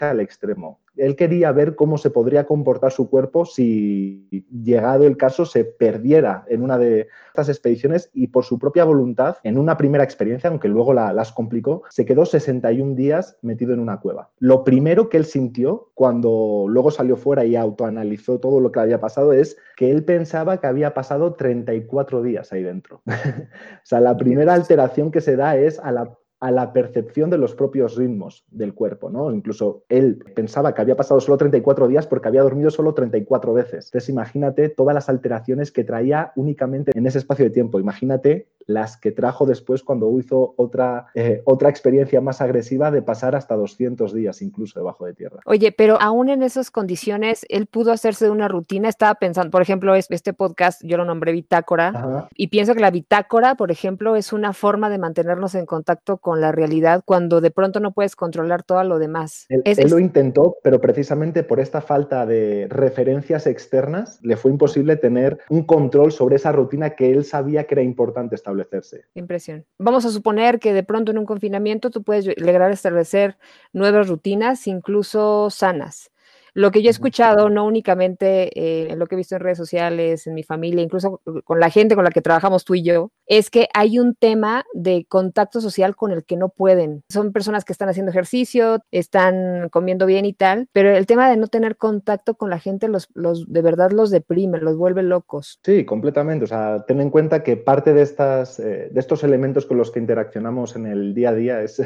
al 0.00 0.20
extremo. 0.20 0.80
Él 0.96 1.16
quería 1.16 1.50
ver 1.52 1.76
cómo 1.76 1.98
se 1.98 2.10
podría 2.10 2.44
comportar 2.44 2.92
su 2.92 3.08
cuerpo 3.08 3.46
si, 3.46 4.28
llegado 4.62 5.06
el 5.06 5.16
caso, 5.16 5.46
se 5.46 5.64
perdiera 5.64 6.44
en 6.48 6.62
una 6.62 6.78
de 6.78 7.08
estas 7.28 7.48
expediciones 7.48 8.10
y 8.12 8.28
por 8.28 8.44
su 8.44 8.58
propia 8.58 8.84
voluntad, 8.84 9.36
en 9.42 9.56
una 9.56 9.76
primera 9.76 10.04
experiencia, 10.04 10.50
aunque 10.50 10.68
luego 10.68 10.92
las 10.92 11.32
complicó, 11.32 11.82
se 11.88 12.04
quedó 12.04 12.26
61 12.26 12.94
días 12.94 13.38
metido 13.40 13.72
en 13.72 13.80
una 13.80 14.00
cueva. 14.00 14.30
Lo 14.38 14.62
primero 14.62 15.08
que 15.08 15.16
él 15.16 15.24
sintió 15.24 15.90
cuando 15.94 16.66
luego 16.68 16.90
salió 16.90 17.16
fuera 17.16 17.44
y 17.44 17.56
autoanalizó 17.56 18.38
todo 18.40 18.60
lo 18.60 18.70
que 18.70 18.80
había 18.80 19.00
pasado 19.00 19.32
es 19.32 19.56
que 19.76 19.90
él 19.90 20.04
pensaba 20.04 20.60
que 20.60 20.66
había 20.66 20.92
pasado 20.92 21.34
34 21.34 22.22
días 22.22 22.52
ahí 22.52 22.62
dentro. 22.62 23.02
o 23.06 23.84
sea, 23.84 24.00
la 24.00 24.16
primera 24.16 24.54
alteración 24.54 25.10
que 25.10 25.20
se 25.20 25.36
da 25.36 25.56
es 25.56 25.78
a 25.78 25.92
la 25.92 26.19
a 26.40 26.50
la 26.50 26.72
percepción 26.72 27.28
de 27.28 27.38
los 27.38 27.54
propios 27.54 27.96
ritmos 27.96 28.44
del 28.50 28.74
cuerpo, 28.74 29.10
¿no? 29.10 29.30
Incluso 29.30 29.84
él 29.88 30.24
pensaba 30.34 30.74
que 30.74 30.80
había 30.80 30.96
pasado 30.96 31.20
solo 31.20 31.36
34 31.36 31.86
días 31.86 32.06
porque 32.06 32.28
había 32.28 32.42
dormido 32.42 32.70
solo 32.70 32.94
34 32.94 33.52
veces. 33.52 33.86
Entonces 33.86 34.08
imagínate 34.08 34.70
todas 34.70 34.94
las 34.94 35.08
alteraciones 35.08 35.70
que 35.70 35.84
traía 35.84 36.32
únicamente 36.36 36.92
en 36.94 37.06
ese 37.06 37.18
espacio 37.18 37.44
de 37.44 37.50
tiempo. 37.50 37.78
Imagínate 37.78 38.48
las 38.66 38.96
que 38.96 39.10
trajo 39.10 39.46
después 39.46 39.82
cuando 39.82 40.16
hizo 40.18 40.54
otra, 40.56 41.06
eh, 41.14 41.42
otra 41.44 41.68
experiencia 41.68 42.20
más 42.20 42.40
agresiva 42.40 42.90
de 42.90 43.02
pasar 43.02 43.34
hasta 43.34 43.56
200 43.56 44.14
días 44.14 44.42
incluso 44.42 44.78
debajo 44.78 45.06
de 45.06 45.14
tierra. 45.14 45.40
Oye, 45.44 45.72
pero 45.72 46.00
aún 46.00 46.28
en 46.28 46.42
esas 46.42 46.70
condiciones, 46.70 47.44
él 47.48 47.66
pudo 47.66 47.92
hacerse 47.92 48.26
de 48.26 48.30
una 48.30 48.48
rutina. 48.48 48.88
Estaba 48.88 49.16
pensando, 49.16 49.50
por 49.50 49.62
ejemplo, 49.62 49.94
este 49.94 50.32
podcast 50.32 50.82
yo 50.84 50.96
lo 50.96 51.04
nombré 51.04 51.32
bitácora 51.32 52.28
y 52.34 52.48
pienso 52.48 52.74
que 52.74 52.80
la 52.80 52.90
bitácora, 52.90 53.56
por 53.56 53.70
ejemplo, 53.70 54.16
es 54.16 54.32
una 54.32 54.52
forma 54.52 54.88
de 54.88 54.98
mantenernos 54.98 55.54
en 55.54 55.66
contacto 55.66 56.18
con 56.18 56.29
la 56.36 56.52
realidad 56.52 57.02
cuando 57.04 57.40
de 57.40 57.50
pronto 57.50 57.80
no 57.80 57.92
puedes 57.92 58.14
controlar 58.14 58.62
todo 58.62 58.84
lo 58.84 58.98
demás. 58.98 59.46
Él, 59.48 59.90
lo 59.90 59.98
intentó, 59.98 60.58
pero 60.62 60.80
precisamente 60.80 61.42
por 61.42 61.60
esta 61.60 61.80
falta 61.80 62.26
de 62.26 62.66
referencias 62.68 63.46
externas 63.46 64.18
le 64.22 64.36
fue 64.36 64.50
imposible 64.50 64.96
tener 64.96 65.38
un 65.48 65.64
control 65.64 66.12
sobre 66.12 66.36
esa 66.36 66.52
rutina 66.52 66.90
que 66.90 67.10
él 67.10 67.24
sabía 67.24 67.64
que 67.64 67.74
era 67.74 67.82
importante 67.82 68.34
establecer 68.34 68.50
establecerse. 68.50 69.04
Impresión. 69.14 69.64
Vamos 69.78 70.04
a 70.04 70.10
suponer 70.10 70.58
que 70.58 70.72
de 70.72 70.82
pronto 70.82 71.12
en 71.12 71.18
un 71.18 71.26
confinamiento 71.26 71.90
tú 71.90 72.02
puedes 72.02 72.26
lograr 72.38 72.70
establecer 72.70 73.36
nuevas 73.72 74.08
rutinas, 74.08 74.66
incluso 74.66 75.50
sanas. 75.50 76.10
Lo 76.54 76.70
que 76.70 76.82
yo 76.82 76.88
he 76.88 76.90
escuchado, 76.90 77.48
no 77.48 77.66
únicamente 77.66 78.50
eh, 78.58 78.90
en 78.90 78.98
lo 78.98 79.06
que 79.06 79.14
he 79.14 79.18
visto 79.18 79.36
en 79.36 79.42
redes 79.42 79.58
sociales, 79.58 80.26
en 80.26 80.34
mi 80.34 80.42
familia, 80.42 80.82
incluso 80.82 81.20
con 81.44 81.60
la 81.60 81.70
gente 81.70 81.94
con 81.94 82.04
la 82.04 82.10
que 82.10 82.22
trabajamos 82.22 82.64
tú 82.64 82.74
y 82.74 82.82
yo, 82.82 83.10
es 83.26 83.50
que 83.50 83.68
hay 83.74 83.98
un 83.98 84.14
tema 84.14 84.64
de 84.74 85.06
contacto 85.08 85.60
social 85.60 85.96
con 85.96 86.12
el 86.12 86.24
que 86.24 86.36
no 86.36 86.48
pueden. 86.48 87.02
Son 87.08 87.32
personas 87.32 87.64
que 87.64 87.72
están 87.72 87.88
haciendo 87.88 88.10
ejercicio, 88.10 88.82
están 88.90 89.68
comiendo 89.70 90.06
bien 90.06 90.24
y 90.24 90.32
tal, 90.32 90.68
pero 90.72 90.90
el 90.96 91.06
tema 91.06 91.30
de 91.30 91.36
no 91.36 91.46
tener 91.46 91.76
contacto 91.76 92.34
con 92.34 92.50
la 92.50 92.58
gente 92.58 92.88
los, 92.88 93.08
los 93.14 93.50
de 93.52 93.62
verdad 93.62 93.90
los 93.90 94.10
deprime, 94.10 94.58
los 94.58 94.76
vuelve 94.76 95.02
locos. 95.02 95.60
Sí, 95.64 95.84
completamente. 95.84 96.44
O 96.44 96.48
sea, 96.48 96.84
ten 96.86 97.00
en 97.00 97.10
cuenta 97.10 97.42
que 97.42 97.56
parte 97.56 97.94
de, 97.94 98.02
estas, 98.02 98.58
eh, 98.60 98.88
de 98.90 99.00
estos 99.00 99.24
elementos 99.24 99.66
con 99.66 99.76
los 99.76 99.90
que 99.90 100.00
interaccionamos 100.00 100.76
en 100.76 100.86
el 100.86 101.14
día 101.14 101.30
a 101.30 101.34
día 101.34 101.62
es, 101.62 101.82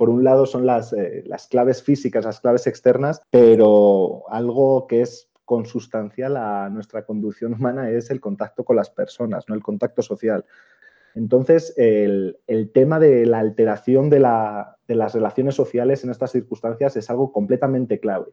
por 0.00 0.08
un 0.08 0.24
lado, 0.24 0.46
son 0.46 0.64
las, 0.64 0.94
eh, 0.94 1.22
las 1.26 1.46
claves 1.46 1.82
físicas, 1.82 2.24
las 2.24 2.40
claves 2.40 2.66
externas, 2.66 3.20
pero 3.28 4.24
algo 4.30 4.86
que 4.86 5.02
es 5.02 5.28
consustancial 5.44 6.38
a 6.38 6.70
nuestra 6.70 7.04
conducción 7.04 7.52
humana 7.52 7.90
es 7.90 8.10
el 8.10 8.18
contacto 8.18 8.64
con 8.64 8.76
las 8.76 8.88
personas, 8.88 9.46
¿no? 9.46 9.54
el 9.54 9.62
contacto 9.62 10.00
social. 10.00 10.46
Entonces, 11.14 11.74
el, 11.76 12.38
tema 12.72 12.98
de 12.98 13.26
la 13.26 13.40
alteración 13.40 14.08
de, 14.08 14.20
de, 14.88 14.94
las 14.94 15.12
relaciones 15.12 15.54
sociales 15.54 16.02
en 16.02 16.08
estas 16.08 16.32
circunstancias 16.32 16.96
es 16.96 17.10
algo 17.10 17.30
completamente 17.30 18.00
clave. 18.00 18.32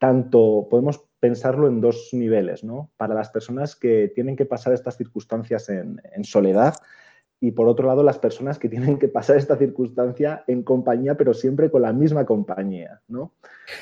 Tanto 0.00 0.66
podemos 0.68 1.04
pensarlo 1.20 1.68
en 1.68 1.80
dos 1.80 2.08
niveles, 2.12 2.64
¿no? 2.64 2.90
Para 2.96 3.14
las 3.14 3.30
personas 3.30 3.76
que 3.76 4.10
tienen 4.16 4.34
que 4.34 4.46
pasar 4.46 4.72
estas 4.72 4.96
circunstancias 4.96 5.68
en 5.68 6.24
soledad, 6.24 6.74
y 7.40 7.52
por 7.52 7.68
otro 7.68 7.86
lado 7.86 8.02
las 8.02 8.18
personas 8.18 8.58
que 8.58 8.68
tienen 8.68 8.98
que 8.98 9.08
pasar 9.08 9.36
esta 9.36 9.56
circunstancia 9.56 10.44
en 10.46 10.62
compañía, 10.62 11.16
pero 11.16 11.34
siempre 11.34 11.70
con 11.70 11.82
la 11.82 11.92
misma 11.92 12.24
compañía, 12.24 13.00
¿no? 13.08 13.32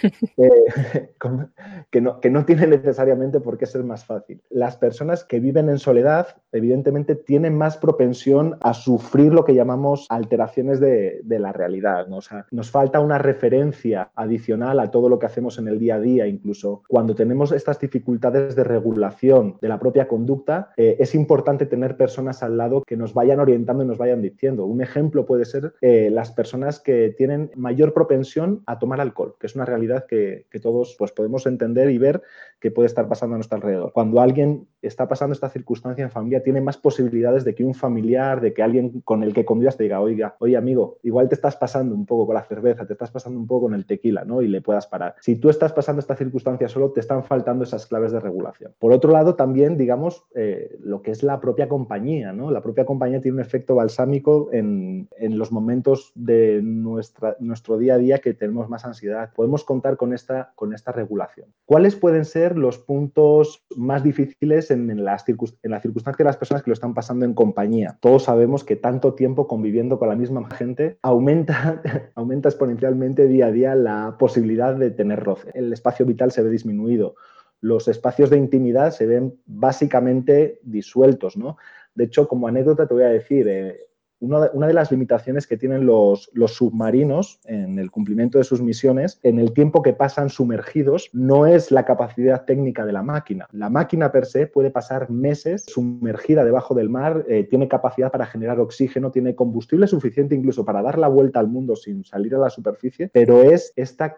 Eh, 0.37 1.15
que, 1.91 2.01
no 2.01 2.21
que 2.21 2.31
no 2.31 2.45
tiene 2.45 2.67
necesariamente 2.67 3.41
por 3.41 3.57
qué 3.57 3.67
ser 3.67 3.85
más 3.85 4.05
fácil. 4.05 4.43
Las 4.51 4.77
personas 4.77 5.25
que 5.25 5.39
viven 5.39 5.69
en 5.69 5.79
soledad, 5.79 6.27
evidentemente, 6.51 7.15
tienen 7.15 7.57
más 7.57 7.77
propensión 7.77 8.59
a 8.61 8.75
sufrir 8.75 9.33
lo 9.33 9.45
que 9.45 9.55
llamamos 9.55 10.07
alteraciones 10.11 10.81
de, 10.81 11.21
de 11.23 11.39
la 11.39 11.53
realidad, 11.53 12.09
¿no? 12.09 12.17
O 12.17 12.21
sea, 12.21 12.47
nos 12.51 12.71
falta 12.71 13.01
una 13.01 13.19
referencia 13.19 14.11
adicional 14.17 14.81
a 14.81 14.91
todo 14.91 15.09
lo 15.09 15.19
que 15.19 15.27
hacemos 15.27 15.59
en 15.59 15.69
el 15.69 15.79
día 15.79 15.95
a 15.95 16.01
día, 16.01 16.27
incluso 16.27 16.83
cuando 16.89 17.15
tenemos 17.15 17.53
estas 17.53 17.79
dificultades 17.79 18.57
de 18.57 18.65
regulación 18.65 19.57
de 19.61 19.69
la 19.69 19.79
propia 19.79 20.09
conducta, 20.09 20.73
eh, 20.77 20.97
es 20.99 21.15
importante 21.15 21.67
tener 21.67 21.97
personas 21.97 22.43
al 22.43 22.57
lado 22.57 22.83
que 22.85 22.97
nos 22.97 23.15
vayan 23.15 23.41
orientando 23.47 23.85
y 23.85 23.87
nos 23.87 23.99
vayan 23.99 24.23
diciendo. 24.23 24.67
Un 24.67 24.83
ejemplo 24.83 25.26
puede 25.26 25.45
ser 25.45 25.75
eh, 25.81 26.11
las 26.11 26.33
personas 26.33 26.81
que 26.81 27.15
tienen 27.17 27.50
mayor 27.55 27.93
propensión 27.93 28.62
a 28.67 28.79
tomar 28.79 29.00
alcohol, 29.00 29.37
que 29.38 29.47
es 29.47 29.55
una 29.55 29.65
realidad 29.65 30.07
que, 30.07 30.47
todos 30.62 30.97
pues, 30.99 31.12
podemos 31.12 31.47
entender 31.47 31.91
y 31.91 31.99
ver 31.99 32.23
que 32.61 32.71
puede 32.71 32.87
estar 32.87 33.09
pasando 33.09 33.35
a 33.35 33.38
nuestro 33.38 33.57
alrededor. 33.57 33.93
Cuando 33.93 34.21
alguien 34.21 34.67
está 34.83 35.07
pasando 35.07 35.35
esta 35.35 35.50
circunstancia 35.50 36.03
en 36.03 36.11
familia, 36.11 36.43
tiene 36.43 36.61
más 36.61 36.76
posibilidades 36.76 37.45
de 37.45 37.55
que 37.55 37.65
un 37.65 37.75
familiar, 37.75 38.41
de 38.41 38.55
que 38.55 38.62
alguien 38.62 39.03
con 39.03 39.23
el 39.23 39.35
que 39.35 39.45
convivas 39.45 39.76
te 39.76 39.85
diga, 39.85 40.00
oiga, 40.00 40.37
oye 40.41 40.57
amigo, 40.57 40.99
igual 41.03 41.29
te 41.29 41.35
estás 41.35 41.57
pasando 41.57 41.95
un 41.95 42.07
poco 42.07 42.26
con 42.26 42.35
la 42.35 42.45
cerveza, 42.45 42.87
te 42.87 42.95
estás 42.95 43.11
pasando 43.11 43.38
un 43.38 43.47
poco 43.47 43.67
con 43.67 43.75
el 43.75 43.87
tequila, 43.87 44.25
¿no? 44.25 44.43
Y 44.43 44.49
le 44.49 44.62
puedas 44.62 44.87
parar. 44.87 45.15
Si 45.21 45.37
tú 45.37 45.50
estás 45.50 45.73
pasando 45.73 46.00
esta 46.00 46.17
circunstancia 46.17 46.69
solo, 46.69 46.91
te 46.91 47.00
están 47.00 47.25
faltando 47.25 47.65
esas 47.65 47.87
claves 47.87 48.12
de 48.12 48.21
regulación. 48.21 48.73
Por 48.79 48.93
otro 48.93 49.12
lado, 49.12 49.35
también, 49.35 49.76
digamos, 49.76 50.25
eh, 50.35 50.76
lo 50.81 51.03
que 51.03 51.11
es 51.11 51.23
la 51.23 51.41
propia 51.41 51.69
compañía, 51.69 52.33
¿no? 52.33 52.50
La 52.50 52.62
propia 52.62 52.85
compañía 52.85 53.21
tiene 53.21 53.36
un 53.37 53.40
efecto 53.40 53.75
balsámico 53.75 54.49
en, 54.52 55.09
los 55.21 55.52
momentos 55.52 56.12
de 56.14 56.61
nuestra, 56.62 57.37
nuestro 57.38 57.76
día 57.76 57.95
a 57.95 57.99
día 57.99 58.19
que 58.19 58.33
tenemos 58.33 58.69
más 58.71 58.87
ansiedad. 58.87 59.31
Podemos 59.35 59.62
contar 59.62 59.99
con 59.99 60.14
esta, 60.14 60.52
con 60.55 60.73
esta 60.73 60.93
regulación. 60.93 61.52
¿Cuáles 61.66 61.97
pueden 61.97 62.25
ser 62.25 62.57
los 62.57 62.78
puntos 62.78 63.64
más 63.76 64.02
difíciles 64.02 64.71
en, 64.71 65.05
las 65.05 65.25
en 65.28 65.71
la 65.71 65.81
circunstancia 65.81 66.25
de 66.25 66.28
las 66.28 66.38
personas 66.38 66.62
que 66.62 66.71
lo 66.71 66.75
están 66.75 66.95
pasando 66.95 67.26
en 67.26 67.35
compañía? 67.35 67.99
Todos 68.00 68.25
sabemos 68.25 68.64
que 68.64 68.76
tanto 68.76 69.14
tiempo 69.14 69.47
conviviendo 69.47 69.99
con 69.99 70.09
la 70.09 70.16
misma 70.16 70.49
gente 70.50 70.99
aumenta, 71.02 71.83
aumenta 72.14 72.49
exponencialmente 72.49 73.26
día 73.26 73.47
a 73.47 73.52
día 73.52 73.75
la 73.75 74.16
posibilidad 74.19 74.75
de 74.75 74.90
tener 74.90 75.23
roce. 75.23 75.50
El 75.52 75.73
espacio 75.73 76.07
vital 76.07 76.33
se 76.33 76.43
ve 76.43 76.50
disminuido 76.50 77.16
los 77.61 77.88
espacios 77.88 78.31
de 78.31 78.37
intimidad 78.37 78.93
se 78.93 79.07
ven 79.07 79.40
básicamente 79.47 80.61
disueltos, 80.62 81.37
¿no? 81.37 81.57
De 81.97 82.05
hecho, 82.05 82.29
como 82.29 82.47
anécdota 82.47 82.87
te 82.87 82.95
voy 82.95 83.03
a 83.05 83.09
decir, 83.09 83.49
eh, 83.49 83.86
una 84.20 84.66
de, 84.66 84.73
las 84.73 84.90
limitaciones 84.90 85.46
que 85.46 85.56
tienen 85.56 85.87
los, 85.87 86.30
submarinos 86.46 87.38
en 87.44 87.78
el 87.78 87.90
cumplimiento 87.90 88.38
de 88.38 88.44
sus 88.44 88.62
misiones, 88.62 89.20
en 89.23 89.38
el 89.38 89.52
tiempo 89.52 89.82
que 89.82 89.92
pasan 89.92 90.30
sumergidos, 90.30 91.11
no 91.12 91.46
es 91.46 91.70
la 91.70 91.85
capacidad 91.85 92.44
técnica 92.44 92.87
de 92.87 92.92
la 92.92 93.02
máquina. 93.02 93.46
La 93.52 93.68
máquina 93.68 94.12
per 94.12 94.26
se 94.26 94.46
puede 94.46 94.70
pasar 94.70 95.11
meses 95.11 95.64
sumergida 95.66 96.44
debajo 96.44 96.75
del 96.75 96.88
mar, 96.88 97.25
eh, 97.28 97.44
tiene 97.44 97.68
capacidad 97.68 98.11
para 98.11 98.26
generar 98.26 98.61
oxígeno, 98.61 99.11
tiene 99.11 99.35
combustible 99.35 99.87
suficiente 99.87 100.35
incluso 100.35 100.64
para 100.64 100.82
dar 100.82 100.99
la 100.99 101.08
vuelta 101.08 101.40
al 101.40 101.49
mundo 101.49 101.76
sin 101.76 102.04
salir 102.04 102.35
a 102.35 102.38
la 102.38 102.50
superficie, 102.50 103.11
pero 103.12 103.42
es 103.42 103.73
esta 103.76 104.16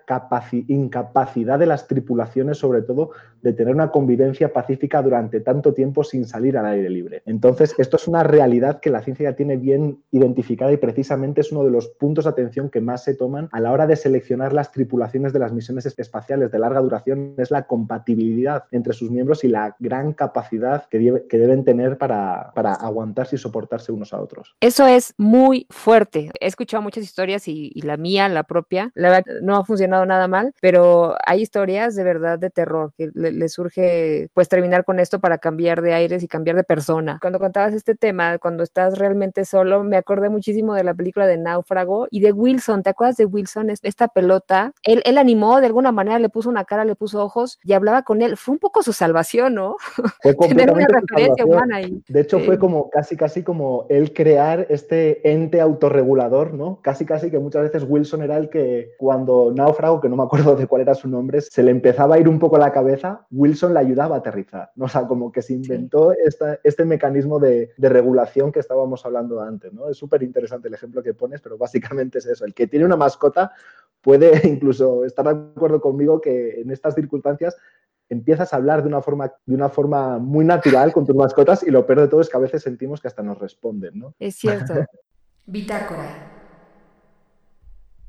incapacidad 0.69 1.59
de 1.59 1.67
las 1.67 1.89
tripulaciones, 1.89 2.59
sobre 2.59 2.83
todo, 2.83 3.11
de 3.43 3.53
tener 3.53 3.75
una 3.75 3.91
convivencia 3.91 4.53
pacífica 4.53 5.03
durante 5.03 5.41
tanto 5.41 5.75
tiempo 5.75 6.05
sin 6.05 6.25
salir 6.25 6.57
al 6.57 6.67
aire 6.67 6.91
libre. 6.91 7.23
Entonces, 7.27 7.75
esto 7.79 7.97
es 7.97 8.09
una 8.09 8.23
realidad 8.23 8.81
que 8.81 8.91
la 8.91 9.03
ciencia 9.03 9.31
ya 9.31 9.37
tiene 9.37 9.57
bien 9.57 9.88
identificada 10.11 10.73
y 10.73 10.77
precisamente 10.77 11.41
es 11.41 11.53
uno 11.53 11.65
de 11.65 11.71
los 11.71 11.89
puntos 11.89 12.25
de 12.25 12.31
atención 12.31 12.71
que 12.71 12.81
más 12.81 13.05
se 13.05 13.15
toman 13.15 13.49
a 13.53 13.61
la 13.61 13.73
hora 13.73 13.87
de 13.87 13.97
seleccionar 13.97 14.53
las 14.53 14.73
tripulaciones 14.73 15.33
de 15.33 15.39
las 15.39 15.53
misiones 15.53 15.87
espaciales 15.87 16.51
de 16.51 16.59
larga 16.59 16.81
duración, 16.81 17.35
es 17.39 17.51
la 17.51 17.67
compatibilidad 17.67 18.65
entre 18.71 18.93
sus 18.93 19.11
miembros 19.11 19.45
y 19.45 19.49
la 19.49 19.77
gran 19.79 20.13
capacidad 20.13 20.87
que, 20.89 20.99
deben 20.99 21.65
tener 21.65 21.99
para, 21.99 22.51
aguantarse 22.51 23.37
y 23.37 23.39
soportarse 23.39 23.93
unos 23.93 24.13
a 24.13 24.21
otros. 24.21 24.55
Eso 24.61 24.87
es 24.87 25.15
muy 25.17 25.67
fuerte. 25.71 26.31
He 26.41 26.47
escuchado 26.47 26.83
muchas 26.83 27.05
historias 27.05 27.49
y, 27.49 27.73
la 27.83 27.97
mía, 27.97 28.29
la 28.29 28.43
propia, 28.43 28.91
la 28.95 29.11
verdad 29.11 29.41
no 29.43 29.57
ha 29.57 29.65
funcionado 29.65 30.05
nada 30.05 30.29
mal, 30.29 30.53
pero 30.61 31.15
hay 31.25 31.43
historias 31.43 31.95
de 31.95 32.05
verdad 32.05 32.39
de 32.39 32.51
terror 32.51 32.93
que 32.97 33.11
le, 33.15 33.49
surge 33.49 34.29
pues 34.35 34.49
terminar 34.49 34.85
con 34.85 35.01
esto 35.01 35.21
para 35.21 35.39
cambiar 35.39 35.81
de 35.81 35.95
aires 35.95 36.23
y 36.23 36.29
cambiar 36.29 36.57
de 36.57 36.65
persona. 36.65 37.19
Cuando 37.21 37.39
contabas 37.39 37.73
este 37.75 37.95
tema, 37.95 38.39
cuando 38.39 38.63
estás 38.63 38.99
realmente 38.99 39.45
solo, 39.45 39.78
me 39.85 39.97
acordé 39.97 40.29
muchísimo 40.29 40.75
de 40.75 40.85
la 40.85 40.95
película 40.95 41.27
de 41.27 41.39
Náufrago 41.39 42.09
y 42.11 42.21
de 42.21 42.33
Wilson. 42.33 42.83
¿Te 42.83 42.91
acuerdas 42.91 43.17
de 43.17 43.25
Wilson? 43.25 43.71
Esta 43.71 44.09
pelota. 44.09 44.73
Él, 44.83 45.03
él 45.05 45.19
animó, 45.19 45.61
de 45.61 45.67
alguna 45.67 45.93
manera 45.93 46.19
le 46.19 46.29
puso 46.29 46.49
una 46.49 46.65
cara, 46.65 46.85
le 46.85 46.95
puso 46.95 47.23
ojos 47.23 47.59
y 47.63 47.73
hablaba 47.73 48.03
con 48.03 48.23
él. 48.23 48.37
Fue 48.37 48.53
un 48.53 48.59
poco 48.59 48.83
su 48.83 48.93
salvación, 48.93 49.55
¿no? 49.55 49.77
Fue 50.23 50.35
Tener 50.49 50.73
una 50.73 50.87
referencia 50.87 51.45
humana 51.45 51.77
ahí. 51.77 52.03
De 52.09 52.21
hecho, 52.21 52.41
fue 52.41 52.59
como 52.59 52.91
casi, 52.91 53.17
casi 53.17 53.43
como 53.43 53.87
él 53.89 54.13
crear 54.13 54.67
este 54.71 55.31
ente 55.31 55.61
autorregulador, 55.61 56.55
¿no? 56.55 56.81
Casi, 56.83 57.05
casi 57.05 57.31
que 57.31 57.39
muchas 57.39 57.63
veces 57.63 57.85
Wilson 57.89 58.23
era 58.23 58.37
el 58.37 58.49
que 58.49 58.93
cuando 58.99 59.53
Náufrago, 59.55 60.01
que 60.01 60.09
no 60.09 60.17
me 60.17 60.23
acuerdo 60.23 60.57
de 60.57 60.67
cuál 60.67 60.83
era 60.83 60.95
su 60.95 61.09
nombre, 61.09 61.41
se 61.41 61.63
le 61.63 61.71
empezaba 61.71 62.17
a 62.17 62.19
ir 62.19 62.29
un 62.29 62.39
poco 62.39 62.59
la 62.59 62.73
cabeza, 62.73 63.27
Wilson 63.31 63.75
le 63.75 63.81
ayudaba 63.81 64.17
a 64.17 64.19
aterrizar, 64.19 64.71
¿no? 64.75 64.87
O 64.87 64.89
sea, 64.89 65.07
como 65.07 65.31
que 65.31 65.43
se 65.43 65.55
inventó 65.55 66.13
este 66.63 66.85
mecanismo 66.85 67.39
de, 67.39 67.71
de 67.77 67.89
regulación 67.89 68.53
que 68.53 68.61
estábamos 68.61 69.05
hablando 69.05 69.41
antes. 69.41 69.68
Es 69.91 69.97
súper 69.97 70.23
interesante 70.23 70.69
el 70.69 70.75
ejemplo 70.75 71.03
que 71.03 71.15
pones, 71.15 71.41
pero 71.41 71.59
básicamente 71.59 72.19
es 72.19 72.27
eso. 72.27 72.45
El 72.45 72.55
que 72.55 72.67
tiene 72.67 72.85
una 72.85 72.97
mascota 72.97 73.53
puede 74.01 74.31
incluso 74.49 75.05
estar 75.05 75.25
de 75.25 75.31
acuerdo 75.31 75.81
conmigo 75.81 76.21
que 76.21 76.61
en 76.61 76.71
estas 76.71 76.95
circunstancias 76.95 77.57
empiezas 78.09 78.53
a 78.53 78.57
hablar 78.57 78.83
de 78.83 78.89
una 78.89 79.03
forma, 79.03 79.33
de 79.45 79.55
una 79.55 79.69
forma 79.69 80.19
muy 80.19 80.45
natural 80.45 80.93
con 80.93 81.07
tus 81.07 81.15
mascotas 81.15 81.63
y 81.63 81.71
lo 81.71 81.87
peor 81.87 82.01
de 82.01 82.09
todo 82.09 82.21
es 82.21 82.29
que 82.29 82.37
a 82.37 82.41
veces 82.41 82.63
sentimos 82.63 83.01
que 83.01 83.09
hasta 83.09 83.23
nos 83.23 83.39
responden, 83.39 83.99
¿no? 83.99 84.15
Es 84.19 84.37
cierto. 84.37 84.75
Bitácora. 85.47 86.38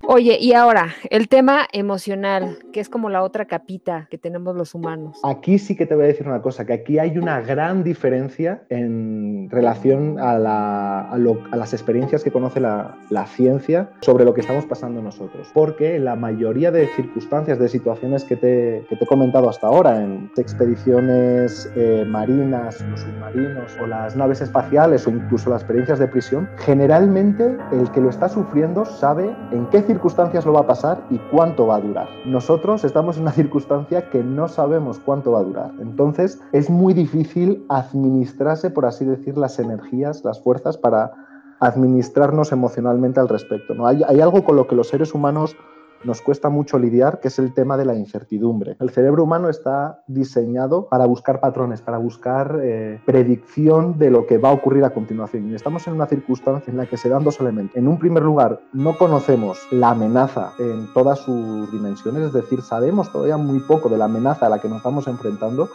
Oye, 0.07 0.37
y 0.39 0.53
ahora, 0.53 0.87
el 1.09 1.27
tema 1.27 1.67
emocional, 1.73 2.57
que 2.71 2.79
es 2.79 2.87
como 2.87 3.09
la 3.09 3.21
otra 3.21 3.45
capita 3.45 4.07
que 4.09 4.17
tenemos 4.17 4.55
los 4.55 4.73
humanos. 4.73 5.19
Aquí 5.23 5.59
sí 5.59 5.75
que 5.75 5.85
te 5.85 5.93
voy 5.93 6.05
a 6.05 6.07
decir 6.07 6.25
una 6.25 6.41
cosa, 6.41 6.65
que 6.65 6.73
aquí 6.73 6.99
hay 6.99 7.17
una 7.17 7.41
gran 7.41 7.83
diferencia 7.83 8.63
en 8.69 9.49
relación 9.51 10.17
a, 10.19 10.39
las 10.39 11.73
experiencias 11.73 12.23
que 12.23 12.31
conoce 12.31 12.61
la, 12.61 12.95
ciencia 13.27 13.91
sobre 14.01 14.23
lo 14.25 14.33
que 14.33 14.41
estamos 14.41 14.65
pasando 14.65 15.01
nosotros. 15.01 15.49
Porque 15.53 15.99
la 15.99 16.15
mayoría 16.15 16.71
de 16.71 16.87
circunstancias, 16.95 17.59
de 17.59 17.67
situaciones 17.67 18.23
que 18.23 18.37
te, 18.37 18.77
he 18.89 19.05
comentado 19.05 19.49
hasta 19.49 19.67
ahora, 19.67 20.01
en 20.01 20.31
expediciones 20.37 21.69
eh, 21.75 22.05
marinas, 22.07 22.81
los 22.89 23.01
submarinos 23.01 23.77
o 23.81 23.85
las 23.85 24.15
naves 24.15 24.41
espaciales 24.41 25.05
o 25.05 25.11
incluso 25.11 25.49
las 25.49 25.61
experiencias 25.61 25.99
de 25.99 26.07
prisión, 26.07 26.49
generalmente 26.57 27.57
el 27.73 27.91
que 27.91 27.99
lo 27.99 28.09
está 28.09 28.29
sufriendo 28.29 28.85
sabe 28.85 29.35
en 29.51 29.67
qué 29.67 29.88
circunstancias 29.89 30.45
lo 30.45 30.53
va 30.53 30.59
a 30.59 30.67
pasar 30.67 31.03
y 31.09 31.17
cuánto 31.31 31.65
va 31.65 31.77
a 31.77 31.81
durar. 31.81 32.07
Nosotros 32.23 32.83
estamos 32.83 33.17
en 33.17 33.23
una 33.23 33.31
circunstancia 33.31 34.07
que 34.11 34.23
no 34.23 34.47
sabemos 34.47 34.99
cuánto 34.99 35.31
va 35.31 35.39
a 35.39 35.43
durar. 35.43 35.71
Entonces 35.79 36.39
es 36.51 36.69
muy 36.69 36.93
difícil 36.93 37.65
administrarse, 37.69 38.69
por 38.69 38.85
así 38.85 39.03
decir, 39.03 39.35
las 39.35 39.57
energías, 39.57 40.23
las 40.23 40.39
fuerzas 40.43 40.77
para 40.77 41.11
administrarnos 41.59 42.51
emocionalmente 42.51 43.19
al 43.19 43.29
respecto. 43.29 43.73
¿no? 43.73 43.87
Hay, 43.87 44.03
hay 44.07 44.21
algo 44.21 44.43
con 44.43 44.57
lo 44.57 44.67
que 44.67 44.75
los 44.75 44.89
seres 44.89 45.15
humanos 45.15 45.57
nos 46.03 46.21
cuesta 46.21 46.49
mucho 46.49 46.79
lidiar, 46.79 47.19
que 47.19 47.27
es 47.27 47.39
el 47.39 47.53
tema 47.53 47.77
de 47.77 47.85
la 47.85 47.95
incertidumbre. 47.95 48.77
El 48.79 48.89
cerebro 48.89 49.23
humano 49.23 49.49
está 49.49 50.03
diseñado 50.07 50.87
para 50.87 51.05
buscar 51.05 51.39
patrones, 51.39 51.81
para 51.81 51.97
buscar 51.97 52.59
eh, 52.61 52.99
predicción 53.05 53.97
de 53.97 54.11
lo 54.11 54.25
que 54.25 54.37
va 54.37 54.49
a 54.49 54.53
ocurrir 54.53 54.83
a 54.83 54.91
continuación. 54.91 55.49
Y 55.49 55.55
estamos 55.55 55.87
en 55.87 55.93
una 55.93 56.05
circunstancia 56.05 56.71
en 56.71 56.77
la 56.77 56.85
que 56.85 56.97
se 56.97 57.09
dan 57.09 57.23
dos 57.23 57.39
elementos. 57.39 57.75
En 57.75 57.87
un 57.87 57.99
primer 57.99 58.23
lugar, 58.23 58.61
no 58.73 58.97
conocemos 58.97 59.59
la 59.71 59.91
amenaza 59.91 60.53
en 60.59 60.91
todas 60.93 61.19
sus 61.19 61.71
dimensiones, 61.71 62.23
es 62.23 62.33
decir, 62.33 62.61
sabemos 62.61 63.11
todavía 63.11 63.37
muy 63.37 63.59
poco 63.59 63.89
de 63.89 63.97
la 63.97 64.05
amenaza 64.05 64.45
a 64.45 64.49
la 64.49 64.59
que 64.59 64.67
nos 64.67 64.77
estamos 64.77 65.07
enfrentando 65.07 65.69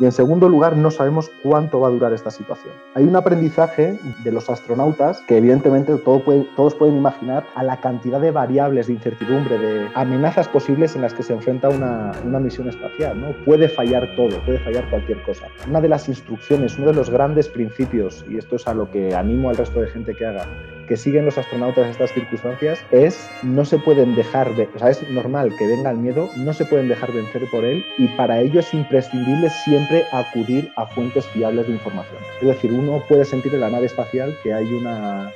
y 0.00 0.06
en 0.06 0.12
segundo 0.12 0.48
lugar, 0.48 0.78
no 0.78 0.90
sabemos 0.90 1.30
cuánto 1.42 1.80
va 1.80 1.88
a 1.88 1.90
durar 1.90 2.14
esta 2.14 2.30
situación. 2.30 2.72
Hay 2.94 3.04
un 3.04 3.14
aprendizaje 3.16 3.98
de 4.24 4.32
los 4.32 4.48
astronautas 4.48 5.20
que 5.28 5.36
evidentemente 5.36 5.94
todos 5.96 6.74
pueden 6.74 6.96
imaginar 6.96 7.46
a 7.54 7.62
la 7.62 7.80
cantidad 7.82 8.18
de 8.18 8.30
variables 8.30 8.86
de 8.86 8.94
incertidumbre, 8.94 9.58
de 9.58 9.88
amenazas 9.94 10.48
posibles 10.48 10.96
en 10.96 11.02
las 11.02 11.12
que 11.12 11.22
se 11.22 11.34
enfrenta 11.34 11.68
una, 11.68 12.12
una 12.24 12.40
misión 12.40 12.70
espacial. 12.70 13.20
¿no? 13.20 13.34
Puede 13.44 13.68
fallar 13.68 14.08
todo, 14.16 14.42
puede 14.46 14.58
fallar 14.60 14.88
cualquier 14.88 15.22
cosa. 15.22 15.46
Una 15.68 15.82
de 15.82 15.90
las 15.90 16.08
instrucciones, 16.08 16.78
uno 16.78 16.86
de 16.88 16.94
los 16.94 17.10
grandes 17.10 17.48
principios, 17.48 18.24
y 18.26 18.38
esto 18.38 18.56
es 18.56 18.66
a 18.66 18.72
lo 18.72 18.90
que 18.90 19.14
animo 19.14 19.50
al 19.50 19.58
resto 19.58 19.82
de 19.82 19.88
gente 19.88 20.14
que 20.14 20.24
haga, 20.24 20.46
que 20.90 20.96
siguen 20.96 21.24
los 21.24 21.38
astronautas 21.38 21.86
estas 21.88 22.12
circunstancias 22.12 22.80
es 22.90 23.30
no 23.44 23.64
se 23.64 23.78
pueden 23.78 24.16
dejar, 24.16 24.52
de, 24.56 24.68
o 24.74 24.78
sea, 24.80 24.90
es 24.90 25.08
normal 25.08 25.54
que 25.56 25.64
venga 25.64 25.92
el 25.92 25.98
miedo, 25.98 26.28
no 26.36 26.52
se 26.52 26.64
pueden 26.64 26.88
dejar 26.88 27.12
vencer 27.12 27.42
por 27.52 27.64
él 27.64 27.84
y 27.96 28.08
para 28.16 28.40
ello 28.40 28.58
es 28.58 28.74
imprescindible 28.74 29.50
siempre 29.64 29.89
acudir 30.12 30.72
a 30.76 30.86
fuentes 30.86 31.26
fiables 31.26 31.66
de 31.66 31.72
información. 31.72 32.18
Es 32.40 32.48
decir, 32.48 32.72
uno 32.72 33.02
puede 33.08 33.24
sentir 33.24 33.54
en 33.54 33.60
la 33.60 33.70
nave 33.70 33.86
espacial 33.86 34.36
que 34.42 34.52
hay, 34.52 34.72
una, 34.72 35.32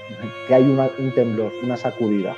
que 0.46 0.54
hay 0.54 0.62
un 0.62 1.12
temblor, 1.14 1.52
una 1.62 1.76
sacudida. 1.76 2.36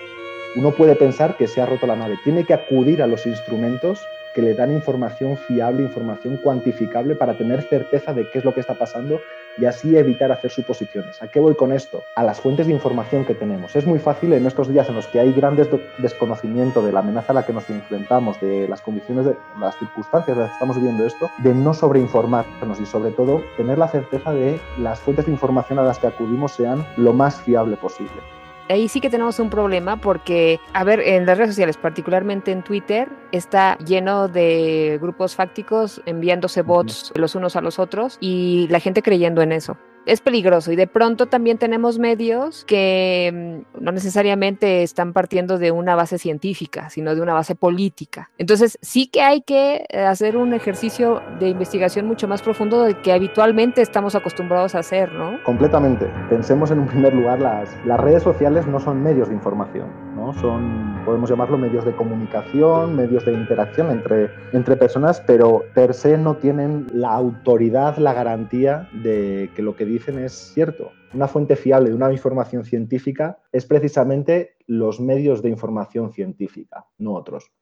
Uno 0.57 0.71
puede 0.71 0.97
pensar 0.97 1.37
que 1.37 1.47
se 1.47 1.61
ha 1.61 1.67
roto 1.67 1.87
la 1.87 1.97
nave. 1.97 2.19
Tiene 2.25 2.45
que 2.45 2.55
acudir 2.55 3.03
a 3.03 3.07
los 3.07 3.27
instrumentos 3.27 4.01
que 4.35 4.43
le 4.43 4.55
dan 4.55 4.73
información 4.73 5.37
fiable, 5.37 5.83
información 5.83 6.39
cuantificable 6.39 7.15
para 7.15 7.37
tener 7.37 7.63
certeza 7.63 8.13
de 8.13 8.29
qué 8.31 8.39
es 8.39 8.45
lo 8.45 8.55
que 8.55 8.61
está 8.61 8.75
pasando 8.75 9.21
y 9.59 9.65
así 9.65 9.97
evitar 9.97 10.33
hacer 10.33 10.51
suposiciones. 10.51 11.23
¿A 11.23 11.29
qué 11.29 11.41
voy 11.41 11.55
con 11.55 11.73
esto? 11.73 12.03
A 12.15 12.23
las 12.23 12.41
fuentes 12.41 12.67
de 12.67 12.73
información 12.73 13.25
que 13.25 13.35
tenemos. 13.35 13.75
Es 13.77 13.87
muy 13.87 13.99
fácil 13.99 14.33
en 14.33 14.47
estos 14.47 14.69
días 14.69 14.89
en 14.89 14.97
los 14.97 15.07
que 15.07 15.21
hay 15.21 15.33
grandes 15.33 15.69
desconocimiento 15.99 16.83
de 16.83 16.93
la 16.93 17.01
amenaza 17.01 17.33
a 17.33 17.35
la 17.35 17.47
que 17.47 17.53
nos 17.53 17.69
enfrentamos, 17.71 18.41
de 18.41 18.69
las 18.69 18.81
condiciones, 18.81 19.27
de 19.27 19.37
las 19.59 19.77
circunstancias 19.79 20.37
en 20.37 20.43
las 20.43 20.51
que 20.51 20.55
estamos 20.55 20.77
viviendo 20.77 21.07
esto, 21.07 21.31
de 21.39 21.55
no 21.55 21.75
sobreinformarnos 21.75 22.81
y 22.81 22.87
sobre 22.87 23.11
todo 23.11 23.43
tener 23.57 23.79
la 23.79 23.89
certeza 23.89 24.33
de 24.33 24.61
las 24.79 25.01
fuentes 25.01 25.27
de 25.27 25.33
información 25.33 25.79
a 25.79 25.83
las 25.83 25.99
que 25.99 26.07
acudimos 26.07 26.53
sean 26.53 26.87
lo 26.97 27.13
más 27.13 27.41
fiable 27.41 27.77
posible 27.77 28.36
ahí 28.69 28.89
sí 28.89 29.01
que 29.01 29.11
tenemos 29.11 29.39
un 29.39 29.51
problema 29.51 30.01
porque, 30.01 30.61
a 30.73 30.85
ver, 30.85 31.01
en 31.01 31.27
las 31.27 31.39
redes 31.39 31.51
sociales, 31.51 31.77
particularmente 31.77 32.53
en 32.53 32.63
Twitter, 32.63 33.09
está 33.33 33.77
lleno 33.79 34.29
de 34.29 34.99
grupos 35.01 35.35
fácticos 35.35 36.03
enviándose 36.07 36.63
bots 36.63 37.13
los 37.15 37.35
unos 37.35 37.57
a 37.57 37.61
los 37.61 37.79
otros 37.79 38.19
y 38.21 38.67
la 38.71 38.81
gente 38.81 39.03
creyendo 39.03 39.43
en 39.43 39.53
eso 39.53 39.77
es 40.07 40.21
peligroso 40.21 40.73
y 40.73 40.77
de 40.77 40.87
pronto 40.87 41.27
también 41.27 41.59
tenemos 41.59 41.99
medios 41.99 42.65
que 42.65 43.63
mm, 43.77 43.85
no 43.85 43.93
necesariamente 43.93 44.83
están 44.83 45.13
partiendo 45.13 45.59
de 45.59 45.73
una 45.73 45.95
base 45.95 46.19
científica, 46.19 46.89
sino 46.91 47.15
de 47.15 47.21
una 47.21 47.35
base 47.35 47.55
política. 47.55 48.31
Entonces 48.39 48.79
sí 48.81 49.09
que 49.09 49.23
hay 49.23 49.43
que 49.43 49.85
eh, 49.89 50.01
hacer 50.01 50.37
un 50.37 50.55
ejercicio 50.55 51.23
de 51.41 51.49
investigación 51.49 52.07
mucho 52.07 52.29
más 52.29 52.43
profundo 52.43 52.83
del 52.83 53.01
que 53.03 53.13
habitualmente 53.13 53.83
estamos 53.83 54.15
acostumbrados 54.15 54.75
a 54.75 54.79
hacer, 54.79 55.13
¿no? 55.13 55.43
Completamente. 55.45 56.09
Pensemos 56.31 56.71
en 56.71 56.81
un 56.81 56.87
primer 56.87 57.15
lugar, 57.15 57.41
las, 57.41 57.77
las 57.85 57.99
redes 58.01 58.23
sociales 58.23 58.67
no 58.67 58.81
son 58.81 59.03
medios 59.03 59.29
de 59.29 59.35
información, 59.35 59.89
¿no? 60.27 60.35
Son, 60.41 61.03
podemos 61.05 61.31
llamarlo 61.31 61.57
medios 61.57 61.85
de 61.85 61.95
comunicación, 61.95 62.97
medios 62.97 63.25
de 63.25 63.33
interacción 63.33 63.91
entre, 63.91 64.31
entre 64.53 64.77
personas, 64.77 65.21
pero 65.21 65.63
per 65.75 65.95
se 65.95 66.19
no 66.19 66.37
tienen 66.37 66.87
la 66.93 67.13
autoridad, 67.13 67.97
la 67.99 68.13
garantía 68.13 68.89
de 68.93 69.51
que 69.55 69.63
lo 69.63 69.77
que 69.77 69.85
dicen 69.85 70.19
es 70.19 70.33
cierto. 70.33 70.91
Una 71.15 71.29
fuente 71.29 71.55
fiable 71.55 71.91
de 71.91 71.95
una 71.95 72.13
información 72.13 72.65
científica 72.65 73.39
es 73.53 73.67
precisamente 73.67 74.57
los 74.67 75.01
medios 75.01 75.43
de 75.43 75.51
información 75.51 76.13
científica, 76.13 76.87
no 76.99 77.15
otros. 77.15 77.53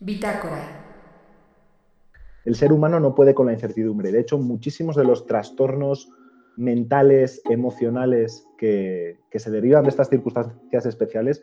Bitácora. 0.00 0.88
El 2.44 2.56
ser 2.56 2.72
humano 2.72 2.98
no 2.98 3.14
puede 3.14 3.34
con 3.34 3.46
la 3.46 3.52
incertidumbre. 3.52 4.10
De 4.10 4.20
hecho, 4.20 4.38
muchísimos 4.38 4.96
de 4.96 5.04
los 5.04 5.26
trastornos 5.26 6.10
mentales, 6.56 7.40
emocionales 7.48 8.46
que, 8.58 9.20
que 9.30 9.38
se 9.38 9.50
derivan 9.50 9.84
de 9.84 9.90
estas 9.90 10.08
circunstancias 10.08 10.86
especiales 10.86 11.42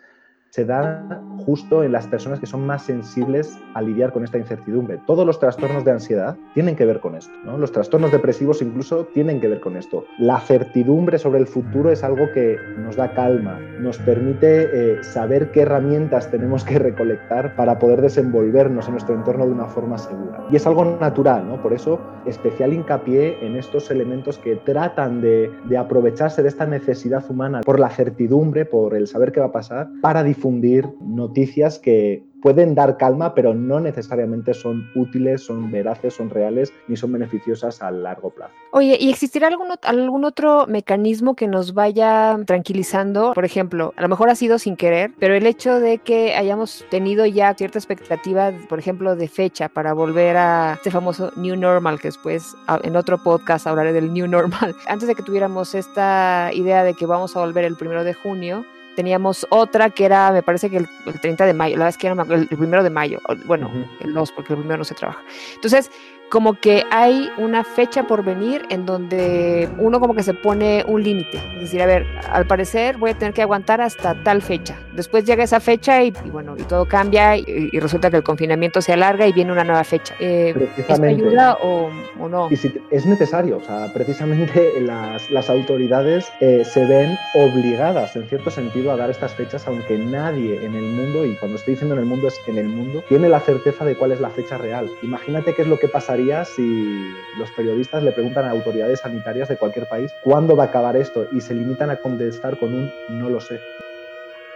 se 0.50 0.66
da 0.66 1.22
justo 1.46 1.84
en 1.84 1.92
las 1.92 2.08
personas 2.08 2.40
que 2.40 2.46
son 2.46 2.66
más 2.66 2.84
sensibles 2.84 3.58
a 3.74 3.82
lidiar 3.82 4.12
con 4.12 4.24
esta 4.24 4.38
incertidumbre. 4.38 5.00
Todos 5.06 5.26
los 5.26 5.40
trastornos 5.40 5.86
de 5.86 5.92
ansiedad 5.92 6.36
tienen 6.54 6.76
que 6.76 6.86
ver 6.86 7.00
con 7.00 7.16
esto. 7.16 7.34
Los 7.58 7.72
trastornos 7.72 8.12
depresivos 8.12 8.62
incluso 8.62 9.06
tienen 9.14 9.40
que 9.40 9.48
ver 9.48 9.60
con 9.60 9.78
esto. 9.78 10.06
La 10.18 10.40
certidumbre 10.40 11.18
sobre 11.18 11.40
el 11.40 11.48
futuro 11.48 11.92
es 11.92 12.04
algo 12.04 12.26
que 12.34 12.58
nos 12.78 12.96
da 12.96 13.14
calma, 13.14 13.60
nos 13.80 13.98
permite 14.00 14.70
eh, 14.74 15.04
saber 15.04 15.52
qué 15.52 15.62
herramientas 15.62 16.30
tenemos 16.30 16.64
que 16.64 16.80
recolectar 16.80 17.56
para 17.56 17.80
poder 17.80 18.02
desenvolvernos 18.02 18.88
en 18.88 18.92
nuestro 18.94 19.16
entorno 19.16 19.46
de 19.46 19.52
una 19.52 19.66
forma 19.66 19.98
segura. 19.98 20.46
Y 20.52 20.56
es 20.56 20.68
algo 20.68 20.98
natural, 21.00 21.48
¿no? 21.48 21.62
por 21.62 21.74
eso 21.74 22.00
especial 22.26 22.74
hincapié 22.74 23.38
en 23.46 23.56
estos 23.56 23.90
elementos 23.92 24.38
que 24.38 24.56
tratan 24.58 25.22
de, 25.22 25.52
de 25.66 25.78
aprovecharse 25.78 26.42
de 26.42 26.50
esta 26.50 26.66
necesidad 26.66 27.24
humana 27.30 27.62
por 27.62 27.80
la 27.80 27.90
certidumbre, 27.90 28.66
por 28.66 28.96
el 28.96 29.08
saber 29.08 29.32
qué 29.32 29.40
va 29.40 29.48
a 29.48 29.52
pasar, 29.52 29.90
para 30.02 30.24
difundir 30.40 30.88
noticias 31.02 31.80
que 31.80 32.24
pueden 32.42 32.74
dar 32.74 32.96
calma, 32.96 33.36
pero 33.36 33.54
no 33.54 33.82
necesariamente 33.82 34.54
son 34.54 34.90
útiles, 34.96 35.42
son 35.42 35.70
veraces, 35.70 36.14
son 36.14 36.30
reales, 36.30 36.72
ni 36.88 36.96
son 36.96 37.12
beneficiosas 37.12 37.82
a 37.82 37.92
largo 37.92 38.30
plazo. 38.30 38.54
Oye, 38.72 38.98
¿y 38.98 39.10
existirá 39.10 39.50
algún, 39.50 39.68
algún 39.84 40.24
otro 40.24 40.66
mecanismo 40.66 41.36
que 41.36 41.48
nos 41.48 41.74
vaya 41.74 42.40
tranquilizando? 42.46 43.34
Por 43.34 43.44
ejemplo, 43.44 43.94
a 43.98 44.02
lo 44.02 44.08
mejor 44.08 44.30
ha 44.30 44.36
sido 44.36 44.58
sin 44.58 44.78
querer, 44.78 45.12
pero 45.20 45.36
el 45.36 45.46
hecho 45.46 45.82
de 45.82 45.98
que 45.98 46.34
hayamos 46.36 46.86
tenido 46.90 47.26
ya 47.26 47.54
cierta 47.56 47.78
expectativa, 47.78 48.54
por 48.70 48.80
ejemplo, 48.80 49.18
de 49.18 49.28
fecha 49.28 49.68
para 49.68 49.92
volver 49.92 50.38
a 50.38 50.76
este 50.76 50.92
famoso 50.92 51.34
New 51.36 51.58
Normal, 51.58 52.00
que 52.00 52.08
después 52.08 52.56
en 52.84 52.96
otro 52.96 53.22
podcast 53.22 53.68
hablaré 53.68 53.92
del 53.92 54.14
New 54.14 54.28
Normal, 54.28 54.76
antes 54.88 55.10
de 55.10 55.16
que 55.16 55.24
tuviéramos 55.24 55.76
esta 55.76 56.52
idea 56.54 56.86
de 56.86 56.94
que 56.94 57.06
vamos 57.06 57.36
a 57.36 57.42
volver 57.42 57.66
el 57.66 57.76
primero 57.76 58.06
de 58.06 58.14
junio, 58.14 58.64
teníamos 59.00 59.48
otra 59.50 59.92
que 59.92 60.04
era, 60.04 60.30
me 60.30 60.44
parece 60.44 60.70
que 60.70 60.76
el, 60.76 60.90
30 61.22 61.46
de 61.46 61.54
mayo, 61.54 61.78
la 61.78 61.86
verdad 61.86 61.96
es 61.96 61.98
que 61.98 62.08
era 62.08 62.22
el, 62.36 62.48
primero 62.50 62.84
de 62.84 62.90
mayo, 62.90 63.22
bueno, 63.46 63.72
el 64.02 64.14
2, 64.14 64.32
porque 64.34 64.52
el 64.52 64.60
primero 64.60 64.80
no 64.80 64.84
se 64.84 64.94
trabaja. 64.94 65.22
Entonces, 65.56 65.90
como 66.30 66.54
que 66.54 66.84
hay 66.92 67.30
una 67.38 67.64
fecha 67.64 68.06
por 68.06 68.24
venir 68.24 68.62
en 68.70 68.86
donde 68.86 69.68
uno 69.78 70.00
como 70.00 70.14
que 70.14 70.24
se 70.24 70.34
pone 70.34 70.86
un 70.88 71.04
límite. 71.04 71.38
Es 71.56 71.62
decir, 71.62 71.82
a 71.82 71.86
ver, 71.86 72.06
al 72.32 72.46
parecer 72.46 72.98
voy 72.98 73.12
a 73.12 73.18
tener 73.18 73.34
que 73.34 73.42
aguantar 73.42 73.82
hasta 73.82 74.24
tal 74.24 74.42
fecha. 74.42 74.78
Después 74.94 75.26
llega 75.26 75.44
esa 75.44 75.60
fecha 75.60 76.04
y, 76.04 76.12
bueno, 76.32 76.56
y 76.58 76.64
todo 76.64 76.86
cambia 76.86 77.36
y, 77.38 77.80
resulta 77.80 78.12
que 78.12 78.18
el 78.18 78.24
confinamiento 78.24 78.82
se 78.82 78.94
alarga 78.94 79.26
y 79.26 79.34
viene 79.34 79.52
una 79.52 79.64
nueva 79.64 79.84
fecha. 79.84 80.14
Eh, 80.20 80.54
¿Esto 80.78 81.02
ayuda 81.02 81.58
o, 81.62 81.90
no? 82.30 82.48
Y 82.52 82.58
si 82.58 82.74
es 82.92 83.06
necesario, 83.06 83.58
o 83.58 83.62
sea, 83.62 83.92
precisamente 83.94 84.74
las, 84.82 85.30
las 85.32 85.50
autoridades 85.50 86.32
eh, 86.42 86.64
se 86.66 86.86
ven 86.86 87.18
obligadas, 87.34 88.16
en 88.16 88.28
cierto 88.28 88.52
sentido, 88.52 88.92
a 88.92 88.98
dar 88.98 89.10
estas 89.10 89.34
fechas, 89.34 89.68
aunque 89.68 89.98
nadie 89.98 90.64
en 90.64 90.76
el 90.76 90.84
mundo, 90.84 91.26
y 91.26 91.36
cuando 91.38 91.58
estoy 91.58 91.74
diciendo 91.74 91.96
en 91.96 92.02
el 92.02 92.08
mundo 92.08 92.28
es 92.28 92.40
en 92.48 92.58
el 92.58 92.68
mundo, 92.68 93.04
tiene 93.08 93.30
la 93.30 93.40
certeza 93.40 93.86
de 93.86 93.96
cuál 93.96 94.12
es 94.12 94.20
la 94.20 94.30
fecha 94.30 94.58
real. 94.58 94.90
Imagínate 95.02 95.56
qué 95.56 95.62
es 95.64 95.68
lo 95.68 95.80
que 95.80 95.88
pasaría 95.88 96.19
si 96.46 97.14
los 97.38 97.50
periodistas 97.52 98.04
le 98.04 98.12
preguntan 98.12 98.46
a 98.46 98.52
autoridades 98.52 99.00
sanitarias 99.00 99.48
de 99.48 99.58
cualquier 99.58 99.88
país 99.88 100.12
cuándo 100.22 100.56
va 100.56 100.66
a 100.66 100.68
acabar 100.68 100.98
esto 100.98 101.28
y 101.32 101.42
se 101.42 101.54
limitan 101.54 101.90
a 101.90 101.96
contestar 101.96 102.58
con 102.58 102.74
un 102.74 102.92
no 103.10 103.30
lo 103.30 103.40
sé? 103.40 103.60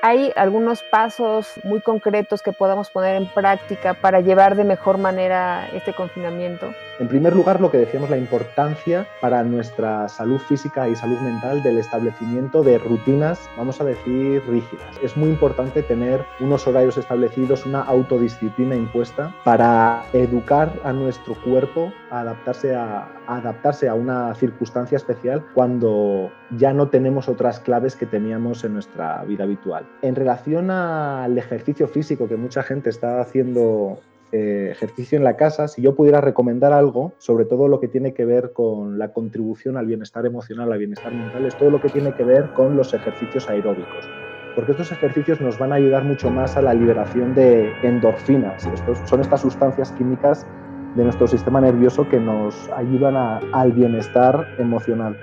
¿Hay 0.01 0.33
algunos 0.35 0.83
pasos 0.83 1.53
muy 1.63 1.79
concretos 1.79 2.41
que 2.41 2.51
podamos 2.51 2.89
poner 2.89 3.15
en 3.15 3.25
práctica 3.25 3.93
para 3.93 4.19
llevar 4.19 4.57
de 4.57 4.65
mejor 4.65 4.97
manera 4.97 5.69
este 5.73 5.93
confinamiento? 5.93 6.73
En 6.99 7.07
primer 7.07 7.35
lugar, 7.35 7.59
lo 7.59 7.71
que 7.71 7.79
decíamos, 7.79 8.11
la 8.11 8.17
importancia 8.17 9.07
para 9.19 9.43
nuestra 9.43 10.07
salud 10.09 10.37
física 10.37 10.87
y 10.87 10.95
salud 10.95 11.19
mental 11.21 11.63
del 11.63 11.79
establecimiento 11.79 12.61
de 12.61 12.77
rutinas, 12.77 13.49
vamos 13.57 13.81
a 13.81 13.83
decir, 13.83 14.43
rígidas. 14.47 14.99
Es 15.01 15.17
muy 15.17 15.29
importante 15.29 15.81
tener 15.81 16.23
unos 16.39 16.67
horarios 16.67 16.97
establecidos, 16.97 17.65
una 17.65 17.81
autodisciplina 17.81 18.75
impuesta 18.75 19.33
para 19.43 20.03
educar 20.13 20.71
a 20.83 20.93
nuestro 20.93 21.33
cuerpo 21.41 21.91
a 22.11 22.19
adaptarse 22.19 22.75
a, 22.75 23.07
adaptarse 23.25 23.89
a 23.89 23.95
una 23.95 24.35
circunstancia 24.35 24.95
especial 24.97 25.43
cuando 25.55 26.31
ya 26.51 26.73
no 26.73 26.89
tenemos 26.89 27.27
otras 27.27 27.59
claves 27.59 27.95
que 27.95 28.05
teníamos 28.05 28.63
en 28.63 28.73
nuestra 28.73 29.23
vida 29.23 29.45
habitual. 29.45 29.87
En 30.03 30.15
relación 30.15 30.69
al 30.69 31.35
ejercicio 31.37 31.87
físico 31.87 32.27
que 32.27 32.35
mucha 32.35 32.61
gente 32.61 32.91
está 32.91 33.19
haciendo 33.19 33.99
eh, 34.35 34.69
ejercicio 34.71 35.15
en 35.15 35.23
la 35.23 35.35
casa, 35.35 35.67
si 35.67 35.83
yo 35.83 35.93
pudiera 35.93 36.19
recomendar 36.19 36.73
algo, 36.73 37.13
sobre 37.19 37.45
todo 37.45 37.67
lo 37.67 37.79
que 37.79 37.87
tiene 37.87 38.15
que 38.15 38.25
ver 38.25 38.51
con 38.51 38.97
la 38.97 39.13
contribución 39.13 39.77
al 39.77 39.85
bienestar 39.85 40.25
emocional, 40.25 40.73
al 40.73 40.79
bienestar 40.79 41.13
mental, 41.13 41.45
es 41.45 41.55
todo 41.55 41.69
lo 41.69 41.79
que 41.79 41.89
tiene 41.89 42.15
que 42.15 42.23
ver 42.23 42.49
con 42.53 42.75
los 42.75 42.95
ejercicios 42.95 43.47
aeróbicos. 43.47 44.09
porque 44.55 44.71
estos 44.71 44.91
ejercicios 44.91 45.39
nos 45.39 45.59
van 45.59 45.71
a 45.71 45.75
ayudar 45.75 46.03
mucho 46.03 46.31
más 46.31 46.57
a 46.57 46.63
la 46.63 46.73
liberación 46.73 47.35
de 47.35 47.71
endorfinas. 47.83 48.65
Estos, 48.65 48.97
son 49.07 49.21
estas 49.21 49.41
sustancias 49.41 49.91
químicas 49.91 50.47
de 50.95 51.03
nuestro 51.03 51.27
sistema 51.27 51.61
nervioso 51.61 52.09
que 52.09 52.19
nos 52.19 52.69
ayudan 52.69 53.15
al 53.15 53.71
bienestar 53.71 54.47
emocional. 54.57 55.15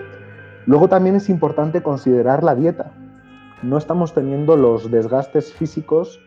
Luego 0.66 0.88
también 0.88 1.16
es 1.16 1.28
importante 1.28 1.82
considerar 1.82 2.44
la 2.44 2.54
dieta. 2.54 2.92
No 3.62 3.76
estamos 3.76 4.14
teniendo 4.14 4.54
los 4.56 4.88
desgastes 4.88 5.52
físicos 5.52 6.20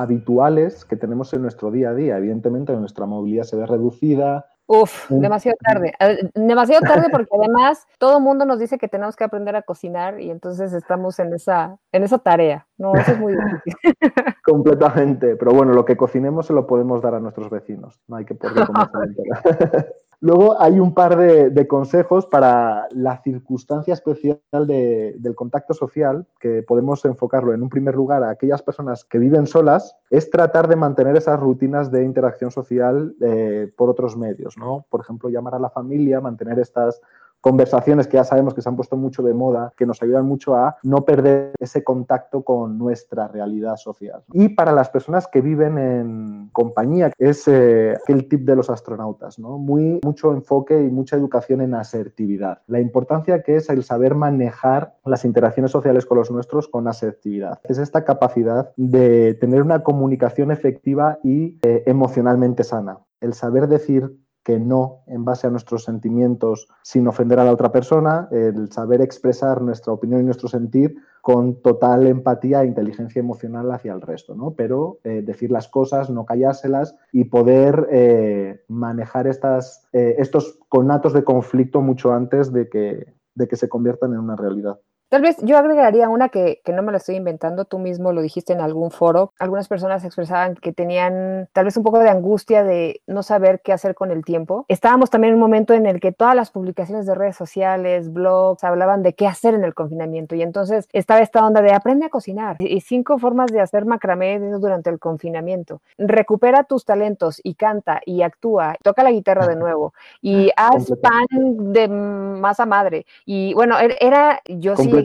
habituales 0.00 0.84
que 0.84 0.96
tenemos 0.96 1.32
en 1.34 1.42
nuestro 1.42 1.70
día 1.70 1.90
a 1.90 1.94
día. 1.94 2.16
Evidentemente 2.16 2.72
nuestra 2.74 3.06
movilidad 3.06 3.44
se 3.44 3.56
ve 3.56 3.66
reducida, 3.66 4.46
Uf, 4.72 5.10
demasiado 5.10 5.58
tarde. 5.60 5.92
Demasiado 6.32 6.82
tarde 6.82 7.08
porque 7.12 7.34
además 7.36 7.88
todo 7.98 8.18
el 8.18 8.22
mundo 8.22 8.44
nos 8.44 8.60
dice 8.60 8.78
que 8.78 8.86
tenemos 8.86 9.16
que 9.16 9.24
aprender 9.24 9.56
a 9.56 9.62
cocinar 9.62 10.20
y 10.20 10.30
entonces 10.30 10.72
estamos 10.72 11.18
en 11.18 11.34
esa, 11.34 11.76
en 11.90 12.04
esa 12.04 12.18
tarea. 12.18 12.68
No, 12.78 12.94
eso 12.94 13.10
es 13.10 13.18
muy 13.18 13.32
difícil. 13.32 13.74
Completamente. 14.44 15.34
Pero 15.34 15.50
bueno, 15.50 15.72
lo 15.72 15.84
que 15.84 15.96
cocinemos 15.96 16.46
se 16.46 16.52
lo 16.52 16.68
podemos 16.68 17.02
dar 17.02 17.16
a 17.16 17.20
nuestros 17.20 17.50
vecinos. 17.50 18.00
No 18.06 18.14
hay 18.14 18.24
que 18.24 18.36
por 18.36 18.54
qué 18.54 18.60
Luego 20.22 20.60
hay 20.60 20.78
un 20.78 20.92
par 20.92 21.16
de, 21.16 21.66
consejos 21.66 22.26
para 22.26 22.86
la 22.90 23.22
circunstancia 23.22 23.94
especial 23.94 24.38
del 24.66 25.34
contacto 25.34 25.72
social, 25.72 26.26
que 26.38 26.62
podemos 26.62 27.02
enfocarlo 27.06 27.54
en 27.54 27.62
un 27.62 27.70
primer 27.70 27.94
lugar 27.94 28.22
a 28.22 28.30
aquellas 28.30 28.62
personas 28.62 29.04
que 29.06 29.18
viven 29.18 29.46
solas, 29.46 29.96
es 30.10 30.28
tratar 30.28 30.68
de 30.68 30.76
mantener 30.76 31.16
esas 31.16 31.40
rutinas 31.40 31.90
de 31.90 32.04
interacción 32.04 32.50
social 32.50 33.14
eh, 33.22 33.72
por 33.74 33.88
otros 33.88 34.14
medios, 34.14 34.58
¿no? 34.58 34.84
Por 34.90 35.00
ejemplo, 35.00 35.30
llamar 35.30 35.54
a 35.54 35.58
la 35.58 35.70
familia, 35.70 36.20
mantener 36.20 36.58
estas 36.58 37.00
conversaciones 37.40 38.06
que 38.06 38.16
ya 38.16 38.24
sabemos 38.24 38.54
que 38.54 38.62
se 38.62 38.68
han 38.68 38.76
puesto 38.76 38.96
mucho 38.96 39.22
de 39.22 39.34
moda, 39.34 39.72
que 39.76 39.86
nos 39.86 40.02
ayudan 40.02 40.26
mucho 40.26 40.54
a 40.54 40.76
no 40.82 41.04
perder 41.04 41.52
ese 41.58 41.82
contacto 41.82 42.42
con 42.42 42.78
nuestra 42.78 43.28
realidad 43.28 43.76
social. 43.76 44.22
Y 44.32 44.50
para 44.50 44.72
las 44.72 44.90
personas 44.90 45.26
que 45.26 45.40
viven 45.40 45.78
en 45.78 46.50
compañía, 46.52 47.12
es 47.18 47.48
eh, 47.48 47.96
aquel 48.02 48.28
tip 48.28 48.42
de 48.42 48.56
los 48.56 48.70
astronautas, 48.70 49.38
¿no? 49.38 49.58
Muy, 49.58 50.00
mucho 50.02 50.32
enfoque 50.32 50.80
y 50.80 50.90
mucha 50.90 51.16
educación 51.16 51.60
en 51.60 51.74
asertividad. 51.74 52.62
La 52.66 52.80
importancia 52.80 53.42
que 53.42 53.56
es 53.56 53.68
el 53.70 53.84
saber 53.84 54.14
manejar 54.14 54.94
las 55.04 55.24
interacciones 55.24 55.70
sociales 55.70 56.06
con 56.06 56.18
los 56.18 56.30
nuestros 56.30 56.68
con 56.68 56.88
asertividad. 56.88 57.60
Es 57.64 57.78
esta 57.78 58.04
capacidad 58.04 58.72
de 58.76 59.34
tener 59.34 59.62
una 59.62 59.82
comunicación 59.82 60.50
efectiva 60.50 61.18
y 61.22 61.58
eh, 61.62 61.84
emocionalmente 61.86 62.64
sana. 62.64 62.98
El 63.20 63.34
saber 63.34 63.68
decir 63.68 64.16
que 64.42 64.58
no 64.58 65.02
en 65.06 65.24
base 65.24 65.46
a 65.46 65.50
nuestros 65.50 65.84
sentimientos 65.84 66.68
sin 66.82 67.06
ofender 67.06 67.38
a 67.38 67.44
la 67.44 67.52
otra 67.52 67.72
persona, 67.72 68.28
el 68.30 68.72
saber 68.72 69.00
expresar 69.02 69.60
nuestra 69.60 69.92
opinión 69.92 70.20
y 70.20 70.24
nuestro 70.24 70.48
sentir 70.48 70.96
con 71.20 71.60
total 71.60 72.06
empatía 72.06 72.62
e 72.62 72.66
inteligencia 72.66 73.20
emocional 73.20 73.70
hacia 73.72 73.92
el 73.92 74.00
resto, 74.00 74.34
¿no? 74.34 74.52
Pero 74.52 74.98
eh, 75.04 75.22
decir 75.22 75.50
las 75.50 75.68
cosas, 75.68 76.08
no 76.08 76.24
callárselas 76.24 76.96
y 77.12 77.24
poder 77.24 77.88
eh, 77.90 78.64
manejar 78.68 79.26
estas, 79.26 79.86
eh, 79.92 80.16
estos 80.18 80.58
conatos 80.68 81.12
de 81.12 81.24
conflicto 81.24 81.82
mucho 81.82 82.12
antes 82.12 82.52
de 82.52 82.68
que, 82.68 83.12
de 83.34 83.48
que 83.48 83.56
se 83.56 83.68
conviertan 83.68 84.14
en 84.14 84.20
una 84.20 84.36
realidad. 84.36 84.80
Tal 85.10 85.22
vez 85.22 85.38
yo 85.42 85.58
agregaría 85.58 86.08
una 86.08 86.28
que, 86.28 86.60
que, 86.64 86.72
no 86.72 86.84
me 86.84 86.92
la 86.92 86.98
estoy 86.98 87.16
inventando, 87.16 87.64
tú 87.64 87.80
mismo 87.80 88.12
lo 88.12 88.22
dijiste 88.22 88.52
en 88.52 88.60
algún 88.60 88.92
foro. 88.92 89.32
Algunas 89.40 89.66
personas 89.66 90.04
expresaban 90.04 90.54
que 90.54 90.72
tenían 90.72 91.48
tal 91.52 91.64
vez 91.64 91.76
un 91.76 91.82
poco 91.82 91.98
de 91.98 92.08
angustia 92.08 92.62
de 92.62 93.02
no 93.08 93.24
saber 93.24 93.60
qué 93.60 93.72
hacer 93.72 93.96
con 93.96 94.12
el 94.12 94.24
tiempo. 94.24 94.66
Estábamos 94.68 95.10
también 95.10 95.32
en 95.32 95.34
un 95.34 95.40
momento 95.40 95.74
en 95.74 95.86
el 95.86 95.98
que 95.98 96.12
todas 96.12 96.36
las 96.36 96.52
publicaciones 96.52 97.06
de 97.06 97.16
redes 97.16 97.34
sociales, 97.34 98.12
blogs, 98.12 98.62
hablaban 98.62 99.02
de 99.02 99.14
qué 99.14 99.26
hacer 99.26 99.54
en 99.54 99.64
el 99.64 99.74
confinamiento. 99.74 100.36
Y 100.36 100.42
entonces 100.42 100.88
estaba 100.92 101.18
esta 101.18 101.44
onda 101.44 101.60
de 101.60 101.72
aprende 101.72 102.06
a 102.06 102.08
cocinar 102.08 102.58
y 102.60 102.80
cinco 102.80 103.18
formas 103.18 103.50
de 103.50 103.60
hacer 103.60 103.86
macramé 103.86 104.38
durante 104.38 104.90
el 104.90 105.00
confinamiento. 105.00 105.82
Recupera 105.98 106.62
tus 106.62 106.84
talentos 106.84 107.40
y 107.42 107.54
canta 107.54 108.00
y 108.06 108.22
actúa, 108.22 108.76
toca 108.84 109.02
la 109.02 109.10
guitarra 109.10 109.48
de 109.48 109.56
nuevo 109.56 109.92
y 110.22 110.52
haz 110.56 110.92
pan 111.02 111.72
de 111.72 111.88
masa 111.88 112.64
madre. 112.64 113.06
Y 113.26 113.54
bueno, 113.54 113.76
er, 113.76 113.96
era 114.00 114.40
yo 114.46 114.76
sí 114.76 114.99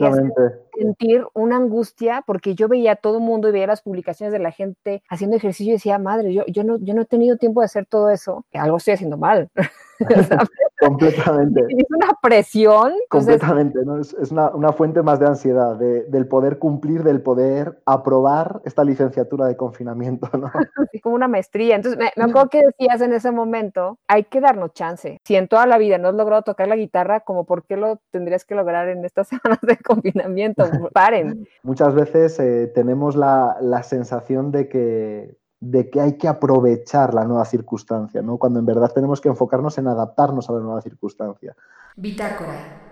sentir 0.78 1.24
una 1.34 1.56
angustia 1.56 2.22
porque 2.26 2.54
yo 2.54 2.68
veía 2.68 2.92
a 2.92 2.96
todo 2.96 3.18
el 3.18 3.24
mundo 3.24 3.48
y 3.48 3.52
veía 3.52 3.66
las 3.66 3.82
publicaciones 3.82 4.32
de 4.32 4.38
la 4.38 4.50
gente 4.50 5.02
haciendo 5.08 5.36
ejercicio 5.36 5.72
y 5.72 5.76
decía, 5.76 5.98
madre, 5.98 6.32
yo, 6.32 6.44
yo, 6.46 6.64
no, 6.64 6.78
yo 6.78 6.94
no 6.94 7.02
he 7.02 7.06
tenido 7.06 7.36
tiempo 7.36 7.60
de 7.60 7.66
hacer 7.66 7.86
todo 7.86 8.10
eso, 8.10 8.44
algo 8.52 8.76
estoy 8.76 8.94
haciendo 8.94 9.16
mal. 9.16 9.50
Completamente. 10.80 11.62
Es 11.68 11.86
una 11.88 12.08
presión. 12.22 12.92
Completamente, 13.08 13.78
¿no? 13.84 13.98
Es, 14.00 14.14
una, 14.30 14.72
fuente 14.72 15.02
más 15.02 15.18
de 15.18 15.26
ansiedad, 15.26 15.76
del 15.76 16.28
poder 16.28 16.58
cumplir, 16.58 17.02
del 17.02 17.22
poder 17.22 17.80
aprobar 17.86 18.60
esta 18.64 18.84
licenciatura 18.84 19.46
de 19.46 19.56
confinamiento, 19.56 20.28
¿no? 20.36 20.50
Sí, 20.92 21.00
como 21.00 21.14
una 21.14 21.28
maestría. 21.28 21.76
Entonces, 21.76 21.98
me, 21.98 22.22
acuerdo 22.22 22.48
que 22.50 22.62
decías 22.64 23.00
en 23.00 23.12
ese 23.12 23.30
momento, 23.30 23.98
hay 24.06 24.24
que 24.24 24.40
darnos 24.40 24.72
chance. 24.72 25.18
Si 25.24 25.34
en 25.34 25.48
toda 25.48 25.66
la 25.66 25.78
vida 25.78 25.98
no 25.98 26.08
has 26.08 26.14
logrado 26.14 26.42
tocar 26.42 26.68
la 26.68 26.76
guitarra, 26.76 27.20
como 27.20 27.44
por 27.44 27.64
qué 27.64 27.76
lo 27.76 28.00
tendrías 28.10 28.44
que 28.44 28.54
lograr 28.54 28.88
en 28.88 29.04
estas 29.04 29.28
semanas 29.28 29.60
de 29.62 29.76
confinamiento? 29.78 30.64
Paren. 30.92 31.46
Muchas 31.62 31.94
veces 31.94 32.38
eh, 32.38 32.70
tenemos 32.74 33.16
la, 33.16 33.56
la 33.60 33.82
sensación 33.82 34.52
de 34.52 34.68
que 34.68 35.36
de 35.60 35.88
que 35.90 36.00
hay 36.00 36.18
que 36.18 36.28
aprovechar 36.28 37.14
la 37.14 37.24
nueva 37.24 37.44
circunstancia, 37.44 38.22
¿no? 38.22 38.36
cuando 38.38 38.58
en 38.58 38.66
verdad 38.66 38.92
tenemos 38.92 39.20
que 39.20 39.28
enfocarnos 39.28 39.78
en 39.78 39.88
adaptarnos 39.88 40.48
a 40.48 40.52
la 40.52 40.60
nueva 40.60 40.82
circunstancia. 40.82 41.56
Bitácora. 41.96 42.86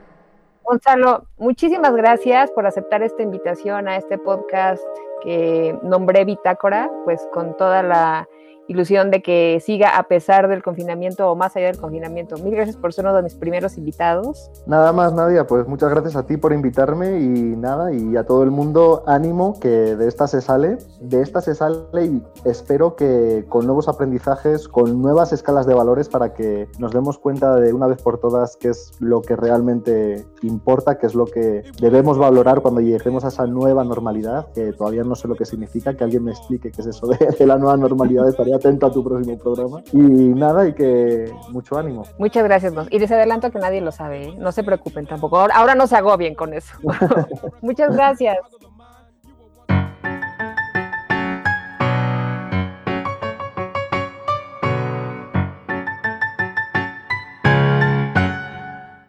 Gonzalo, 0.64 1.26
muchísimas 1.36 1.94
gracias 1.94 2.50
por 2.50 2.66
aceptar 2.66 3.02
esta 3.02 3.22
invitación 3.22 3.86
a 3.86 3.96
este 3.96 4.16
podcast 4.16 4.82
que 5.22 5.78
nombré 5.82 6.24
Bitácora, 6.24 6.90
pues 7.04 7.28
con 7.34 7.54
toda 7.56 7.82
la 7.82 8.26
ilusión 8.68 9.10
de 9.10 9.22
que 9.22 9.60
siga 9.64 9.96
a 9.98 10.04
pesar 10.04 10.48
del 10.48 10.62
confinamiento 10.62 11.30
o 11.30 11.36
más 11.36 11.56
allá 11.56 11.66
del 11.66 11.78
confinamiento. 11.78 12.36
Mil 12.38 12.54
gracias 12.54 12.76
por 12.76 12.92
ser 12.92 13.04
uno 13.04 13.14
de 13.14 13.22
mis 13.22 13.34
primeros 13.34 13.76
invitados. 13.76 14.50
Nada 14.66 14.92
más, 14.92 15.12
Nadia, 15.12 15.46
pues 15.46 15.66
muchas 15.66 15.90
gracias 15.90 16.16
a 16.16 16.26
ti 16.26 16.36
por 16.36 16.52
invitarme 16.52 17.20
y 17.20 17.56
nada, 17.56 17.92
y 17.92 18.16
a 18.16 18.24
todo 18.24 18.42
el 18.42 18.50
mundo 18.50 19.02
ánimo 19.06 19.58
que 19.60 19.68
de 19.68 20.08
esta 20.08 20.26
se 20.26 20.40
sale, 20.40 20.78
de 21.00 21.20
esta 21.20 21.40
se 21.40 21.54
sale 21.54 22.04
y 22.04 22.22
espero 22.44 22.96
que 22.96 23.44
con 23.48 23.66
nuevos 23.66 23.88
aprendizajes, 23.88 24.68
con 24.68 25.02
nuevas 25.02 25.32
escalas 25.32 25.66
de 25.66 25.74
valores 25.74 26.08
para 26.08 26.32
que 26.32 26.68
nos 26.78 26.92
demos 26.92 27.18
cuenta 27.18 27.56
de 27.56 27.72
una 27.72 27.86
vez 27.86 28.00
por 28.02 28.18
todas 28.18 28.56
qué 28.56 28.68
es 28.70 28.92
lo 29.00 29.22
que 29.22 29.36
realmente 29.36 30.24
importa, 30.42 30.98
qué 30.98 31.06
es 31.06 31.14
lo 31.14 31.26
que 31.26 31.62
debemos 31.80 32.18
valorar 32.18 32.60
cuando 32.62 32.80
lleguemos 32.80 33.24
a 33.24 33.28
esa 33.28 33.46
nueva 33.46 33.84
normalidad, 33.84 34.46
que 34.52 34.72
todavía 34.72 35.04
no 35.04 35.14
sé 35.14 35.28
lo 35.28 35.34
que 35.34 35.44
significa, 35.44 35.94
que 35.94 36.04
alguien 36.04 36.24
me 36.24 36.30
explique 36.30 36.70
qué 36.70 36.80
es 36.80 36.86
eso 36.86 37.06
de, 37.06 37.18
de 37.38 37.46
la 37.46 37.58
nueva 37.58 37.76
normalidad, 37.76 38.28
estaría 38.28 38.53
atento 38.54 38.86
a 38.86 38.92
tu 38.92 39.02
próximo 39.02 39.38
programa. 39.38 39.82
Y 39.92 39.98
nada, 39.98 40.68
y 40.68 40.74
que 40.74 41.32
mucho 41.50 41.76
ánimo. 41.76 42.04
Muchas 42.18 42.44
gracias, 42.44 42.72
Y 42.90 42.98
les 42.98 43.10
adelanto 43.10 43.50
que 43.50 43.58
nadie 43.58 43.80
lo 43.80 43.92
sabe, 43.92 44.24
¿eh? 44.24 44.34
no 44.38 44.52
se 44.52 44.62
preocupen 44.62 45.06
tampoco. 45.06 45.38
Ahora, 45.38 45.56
ahora 45.56 45.74
no 45.74 45.86
se 45.86 45.96
agobien 45.96 46.34
con 46.34 46.54
eso. 46.54 46.74
Muchas 47.62 47.94
gracias. 47.94 48.38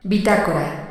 Bitácora 0.03 0.84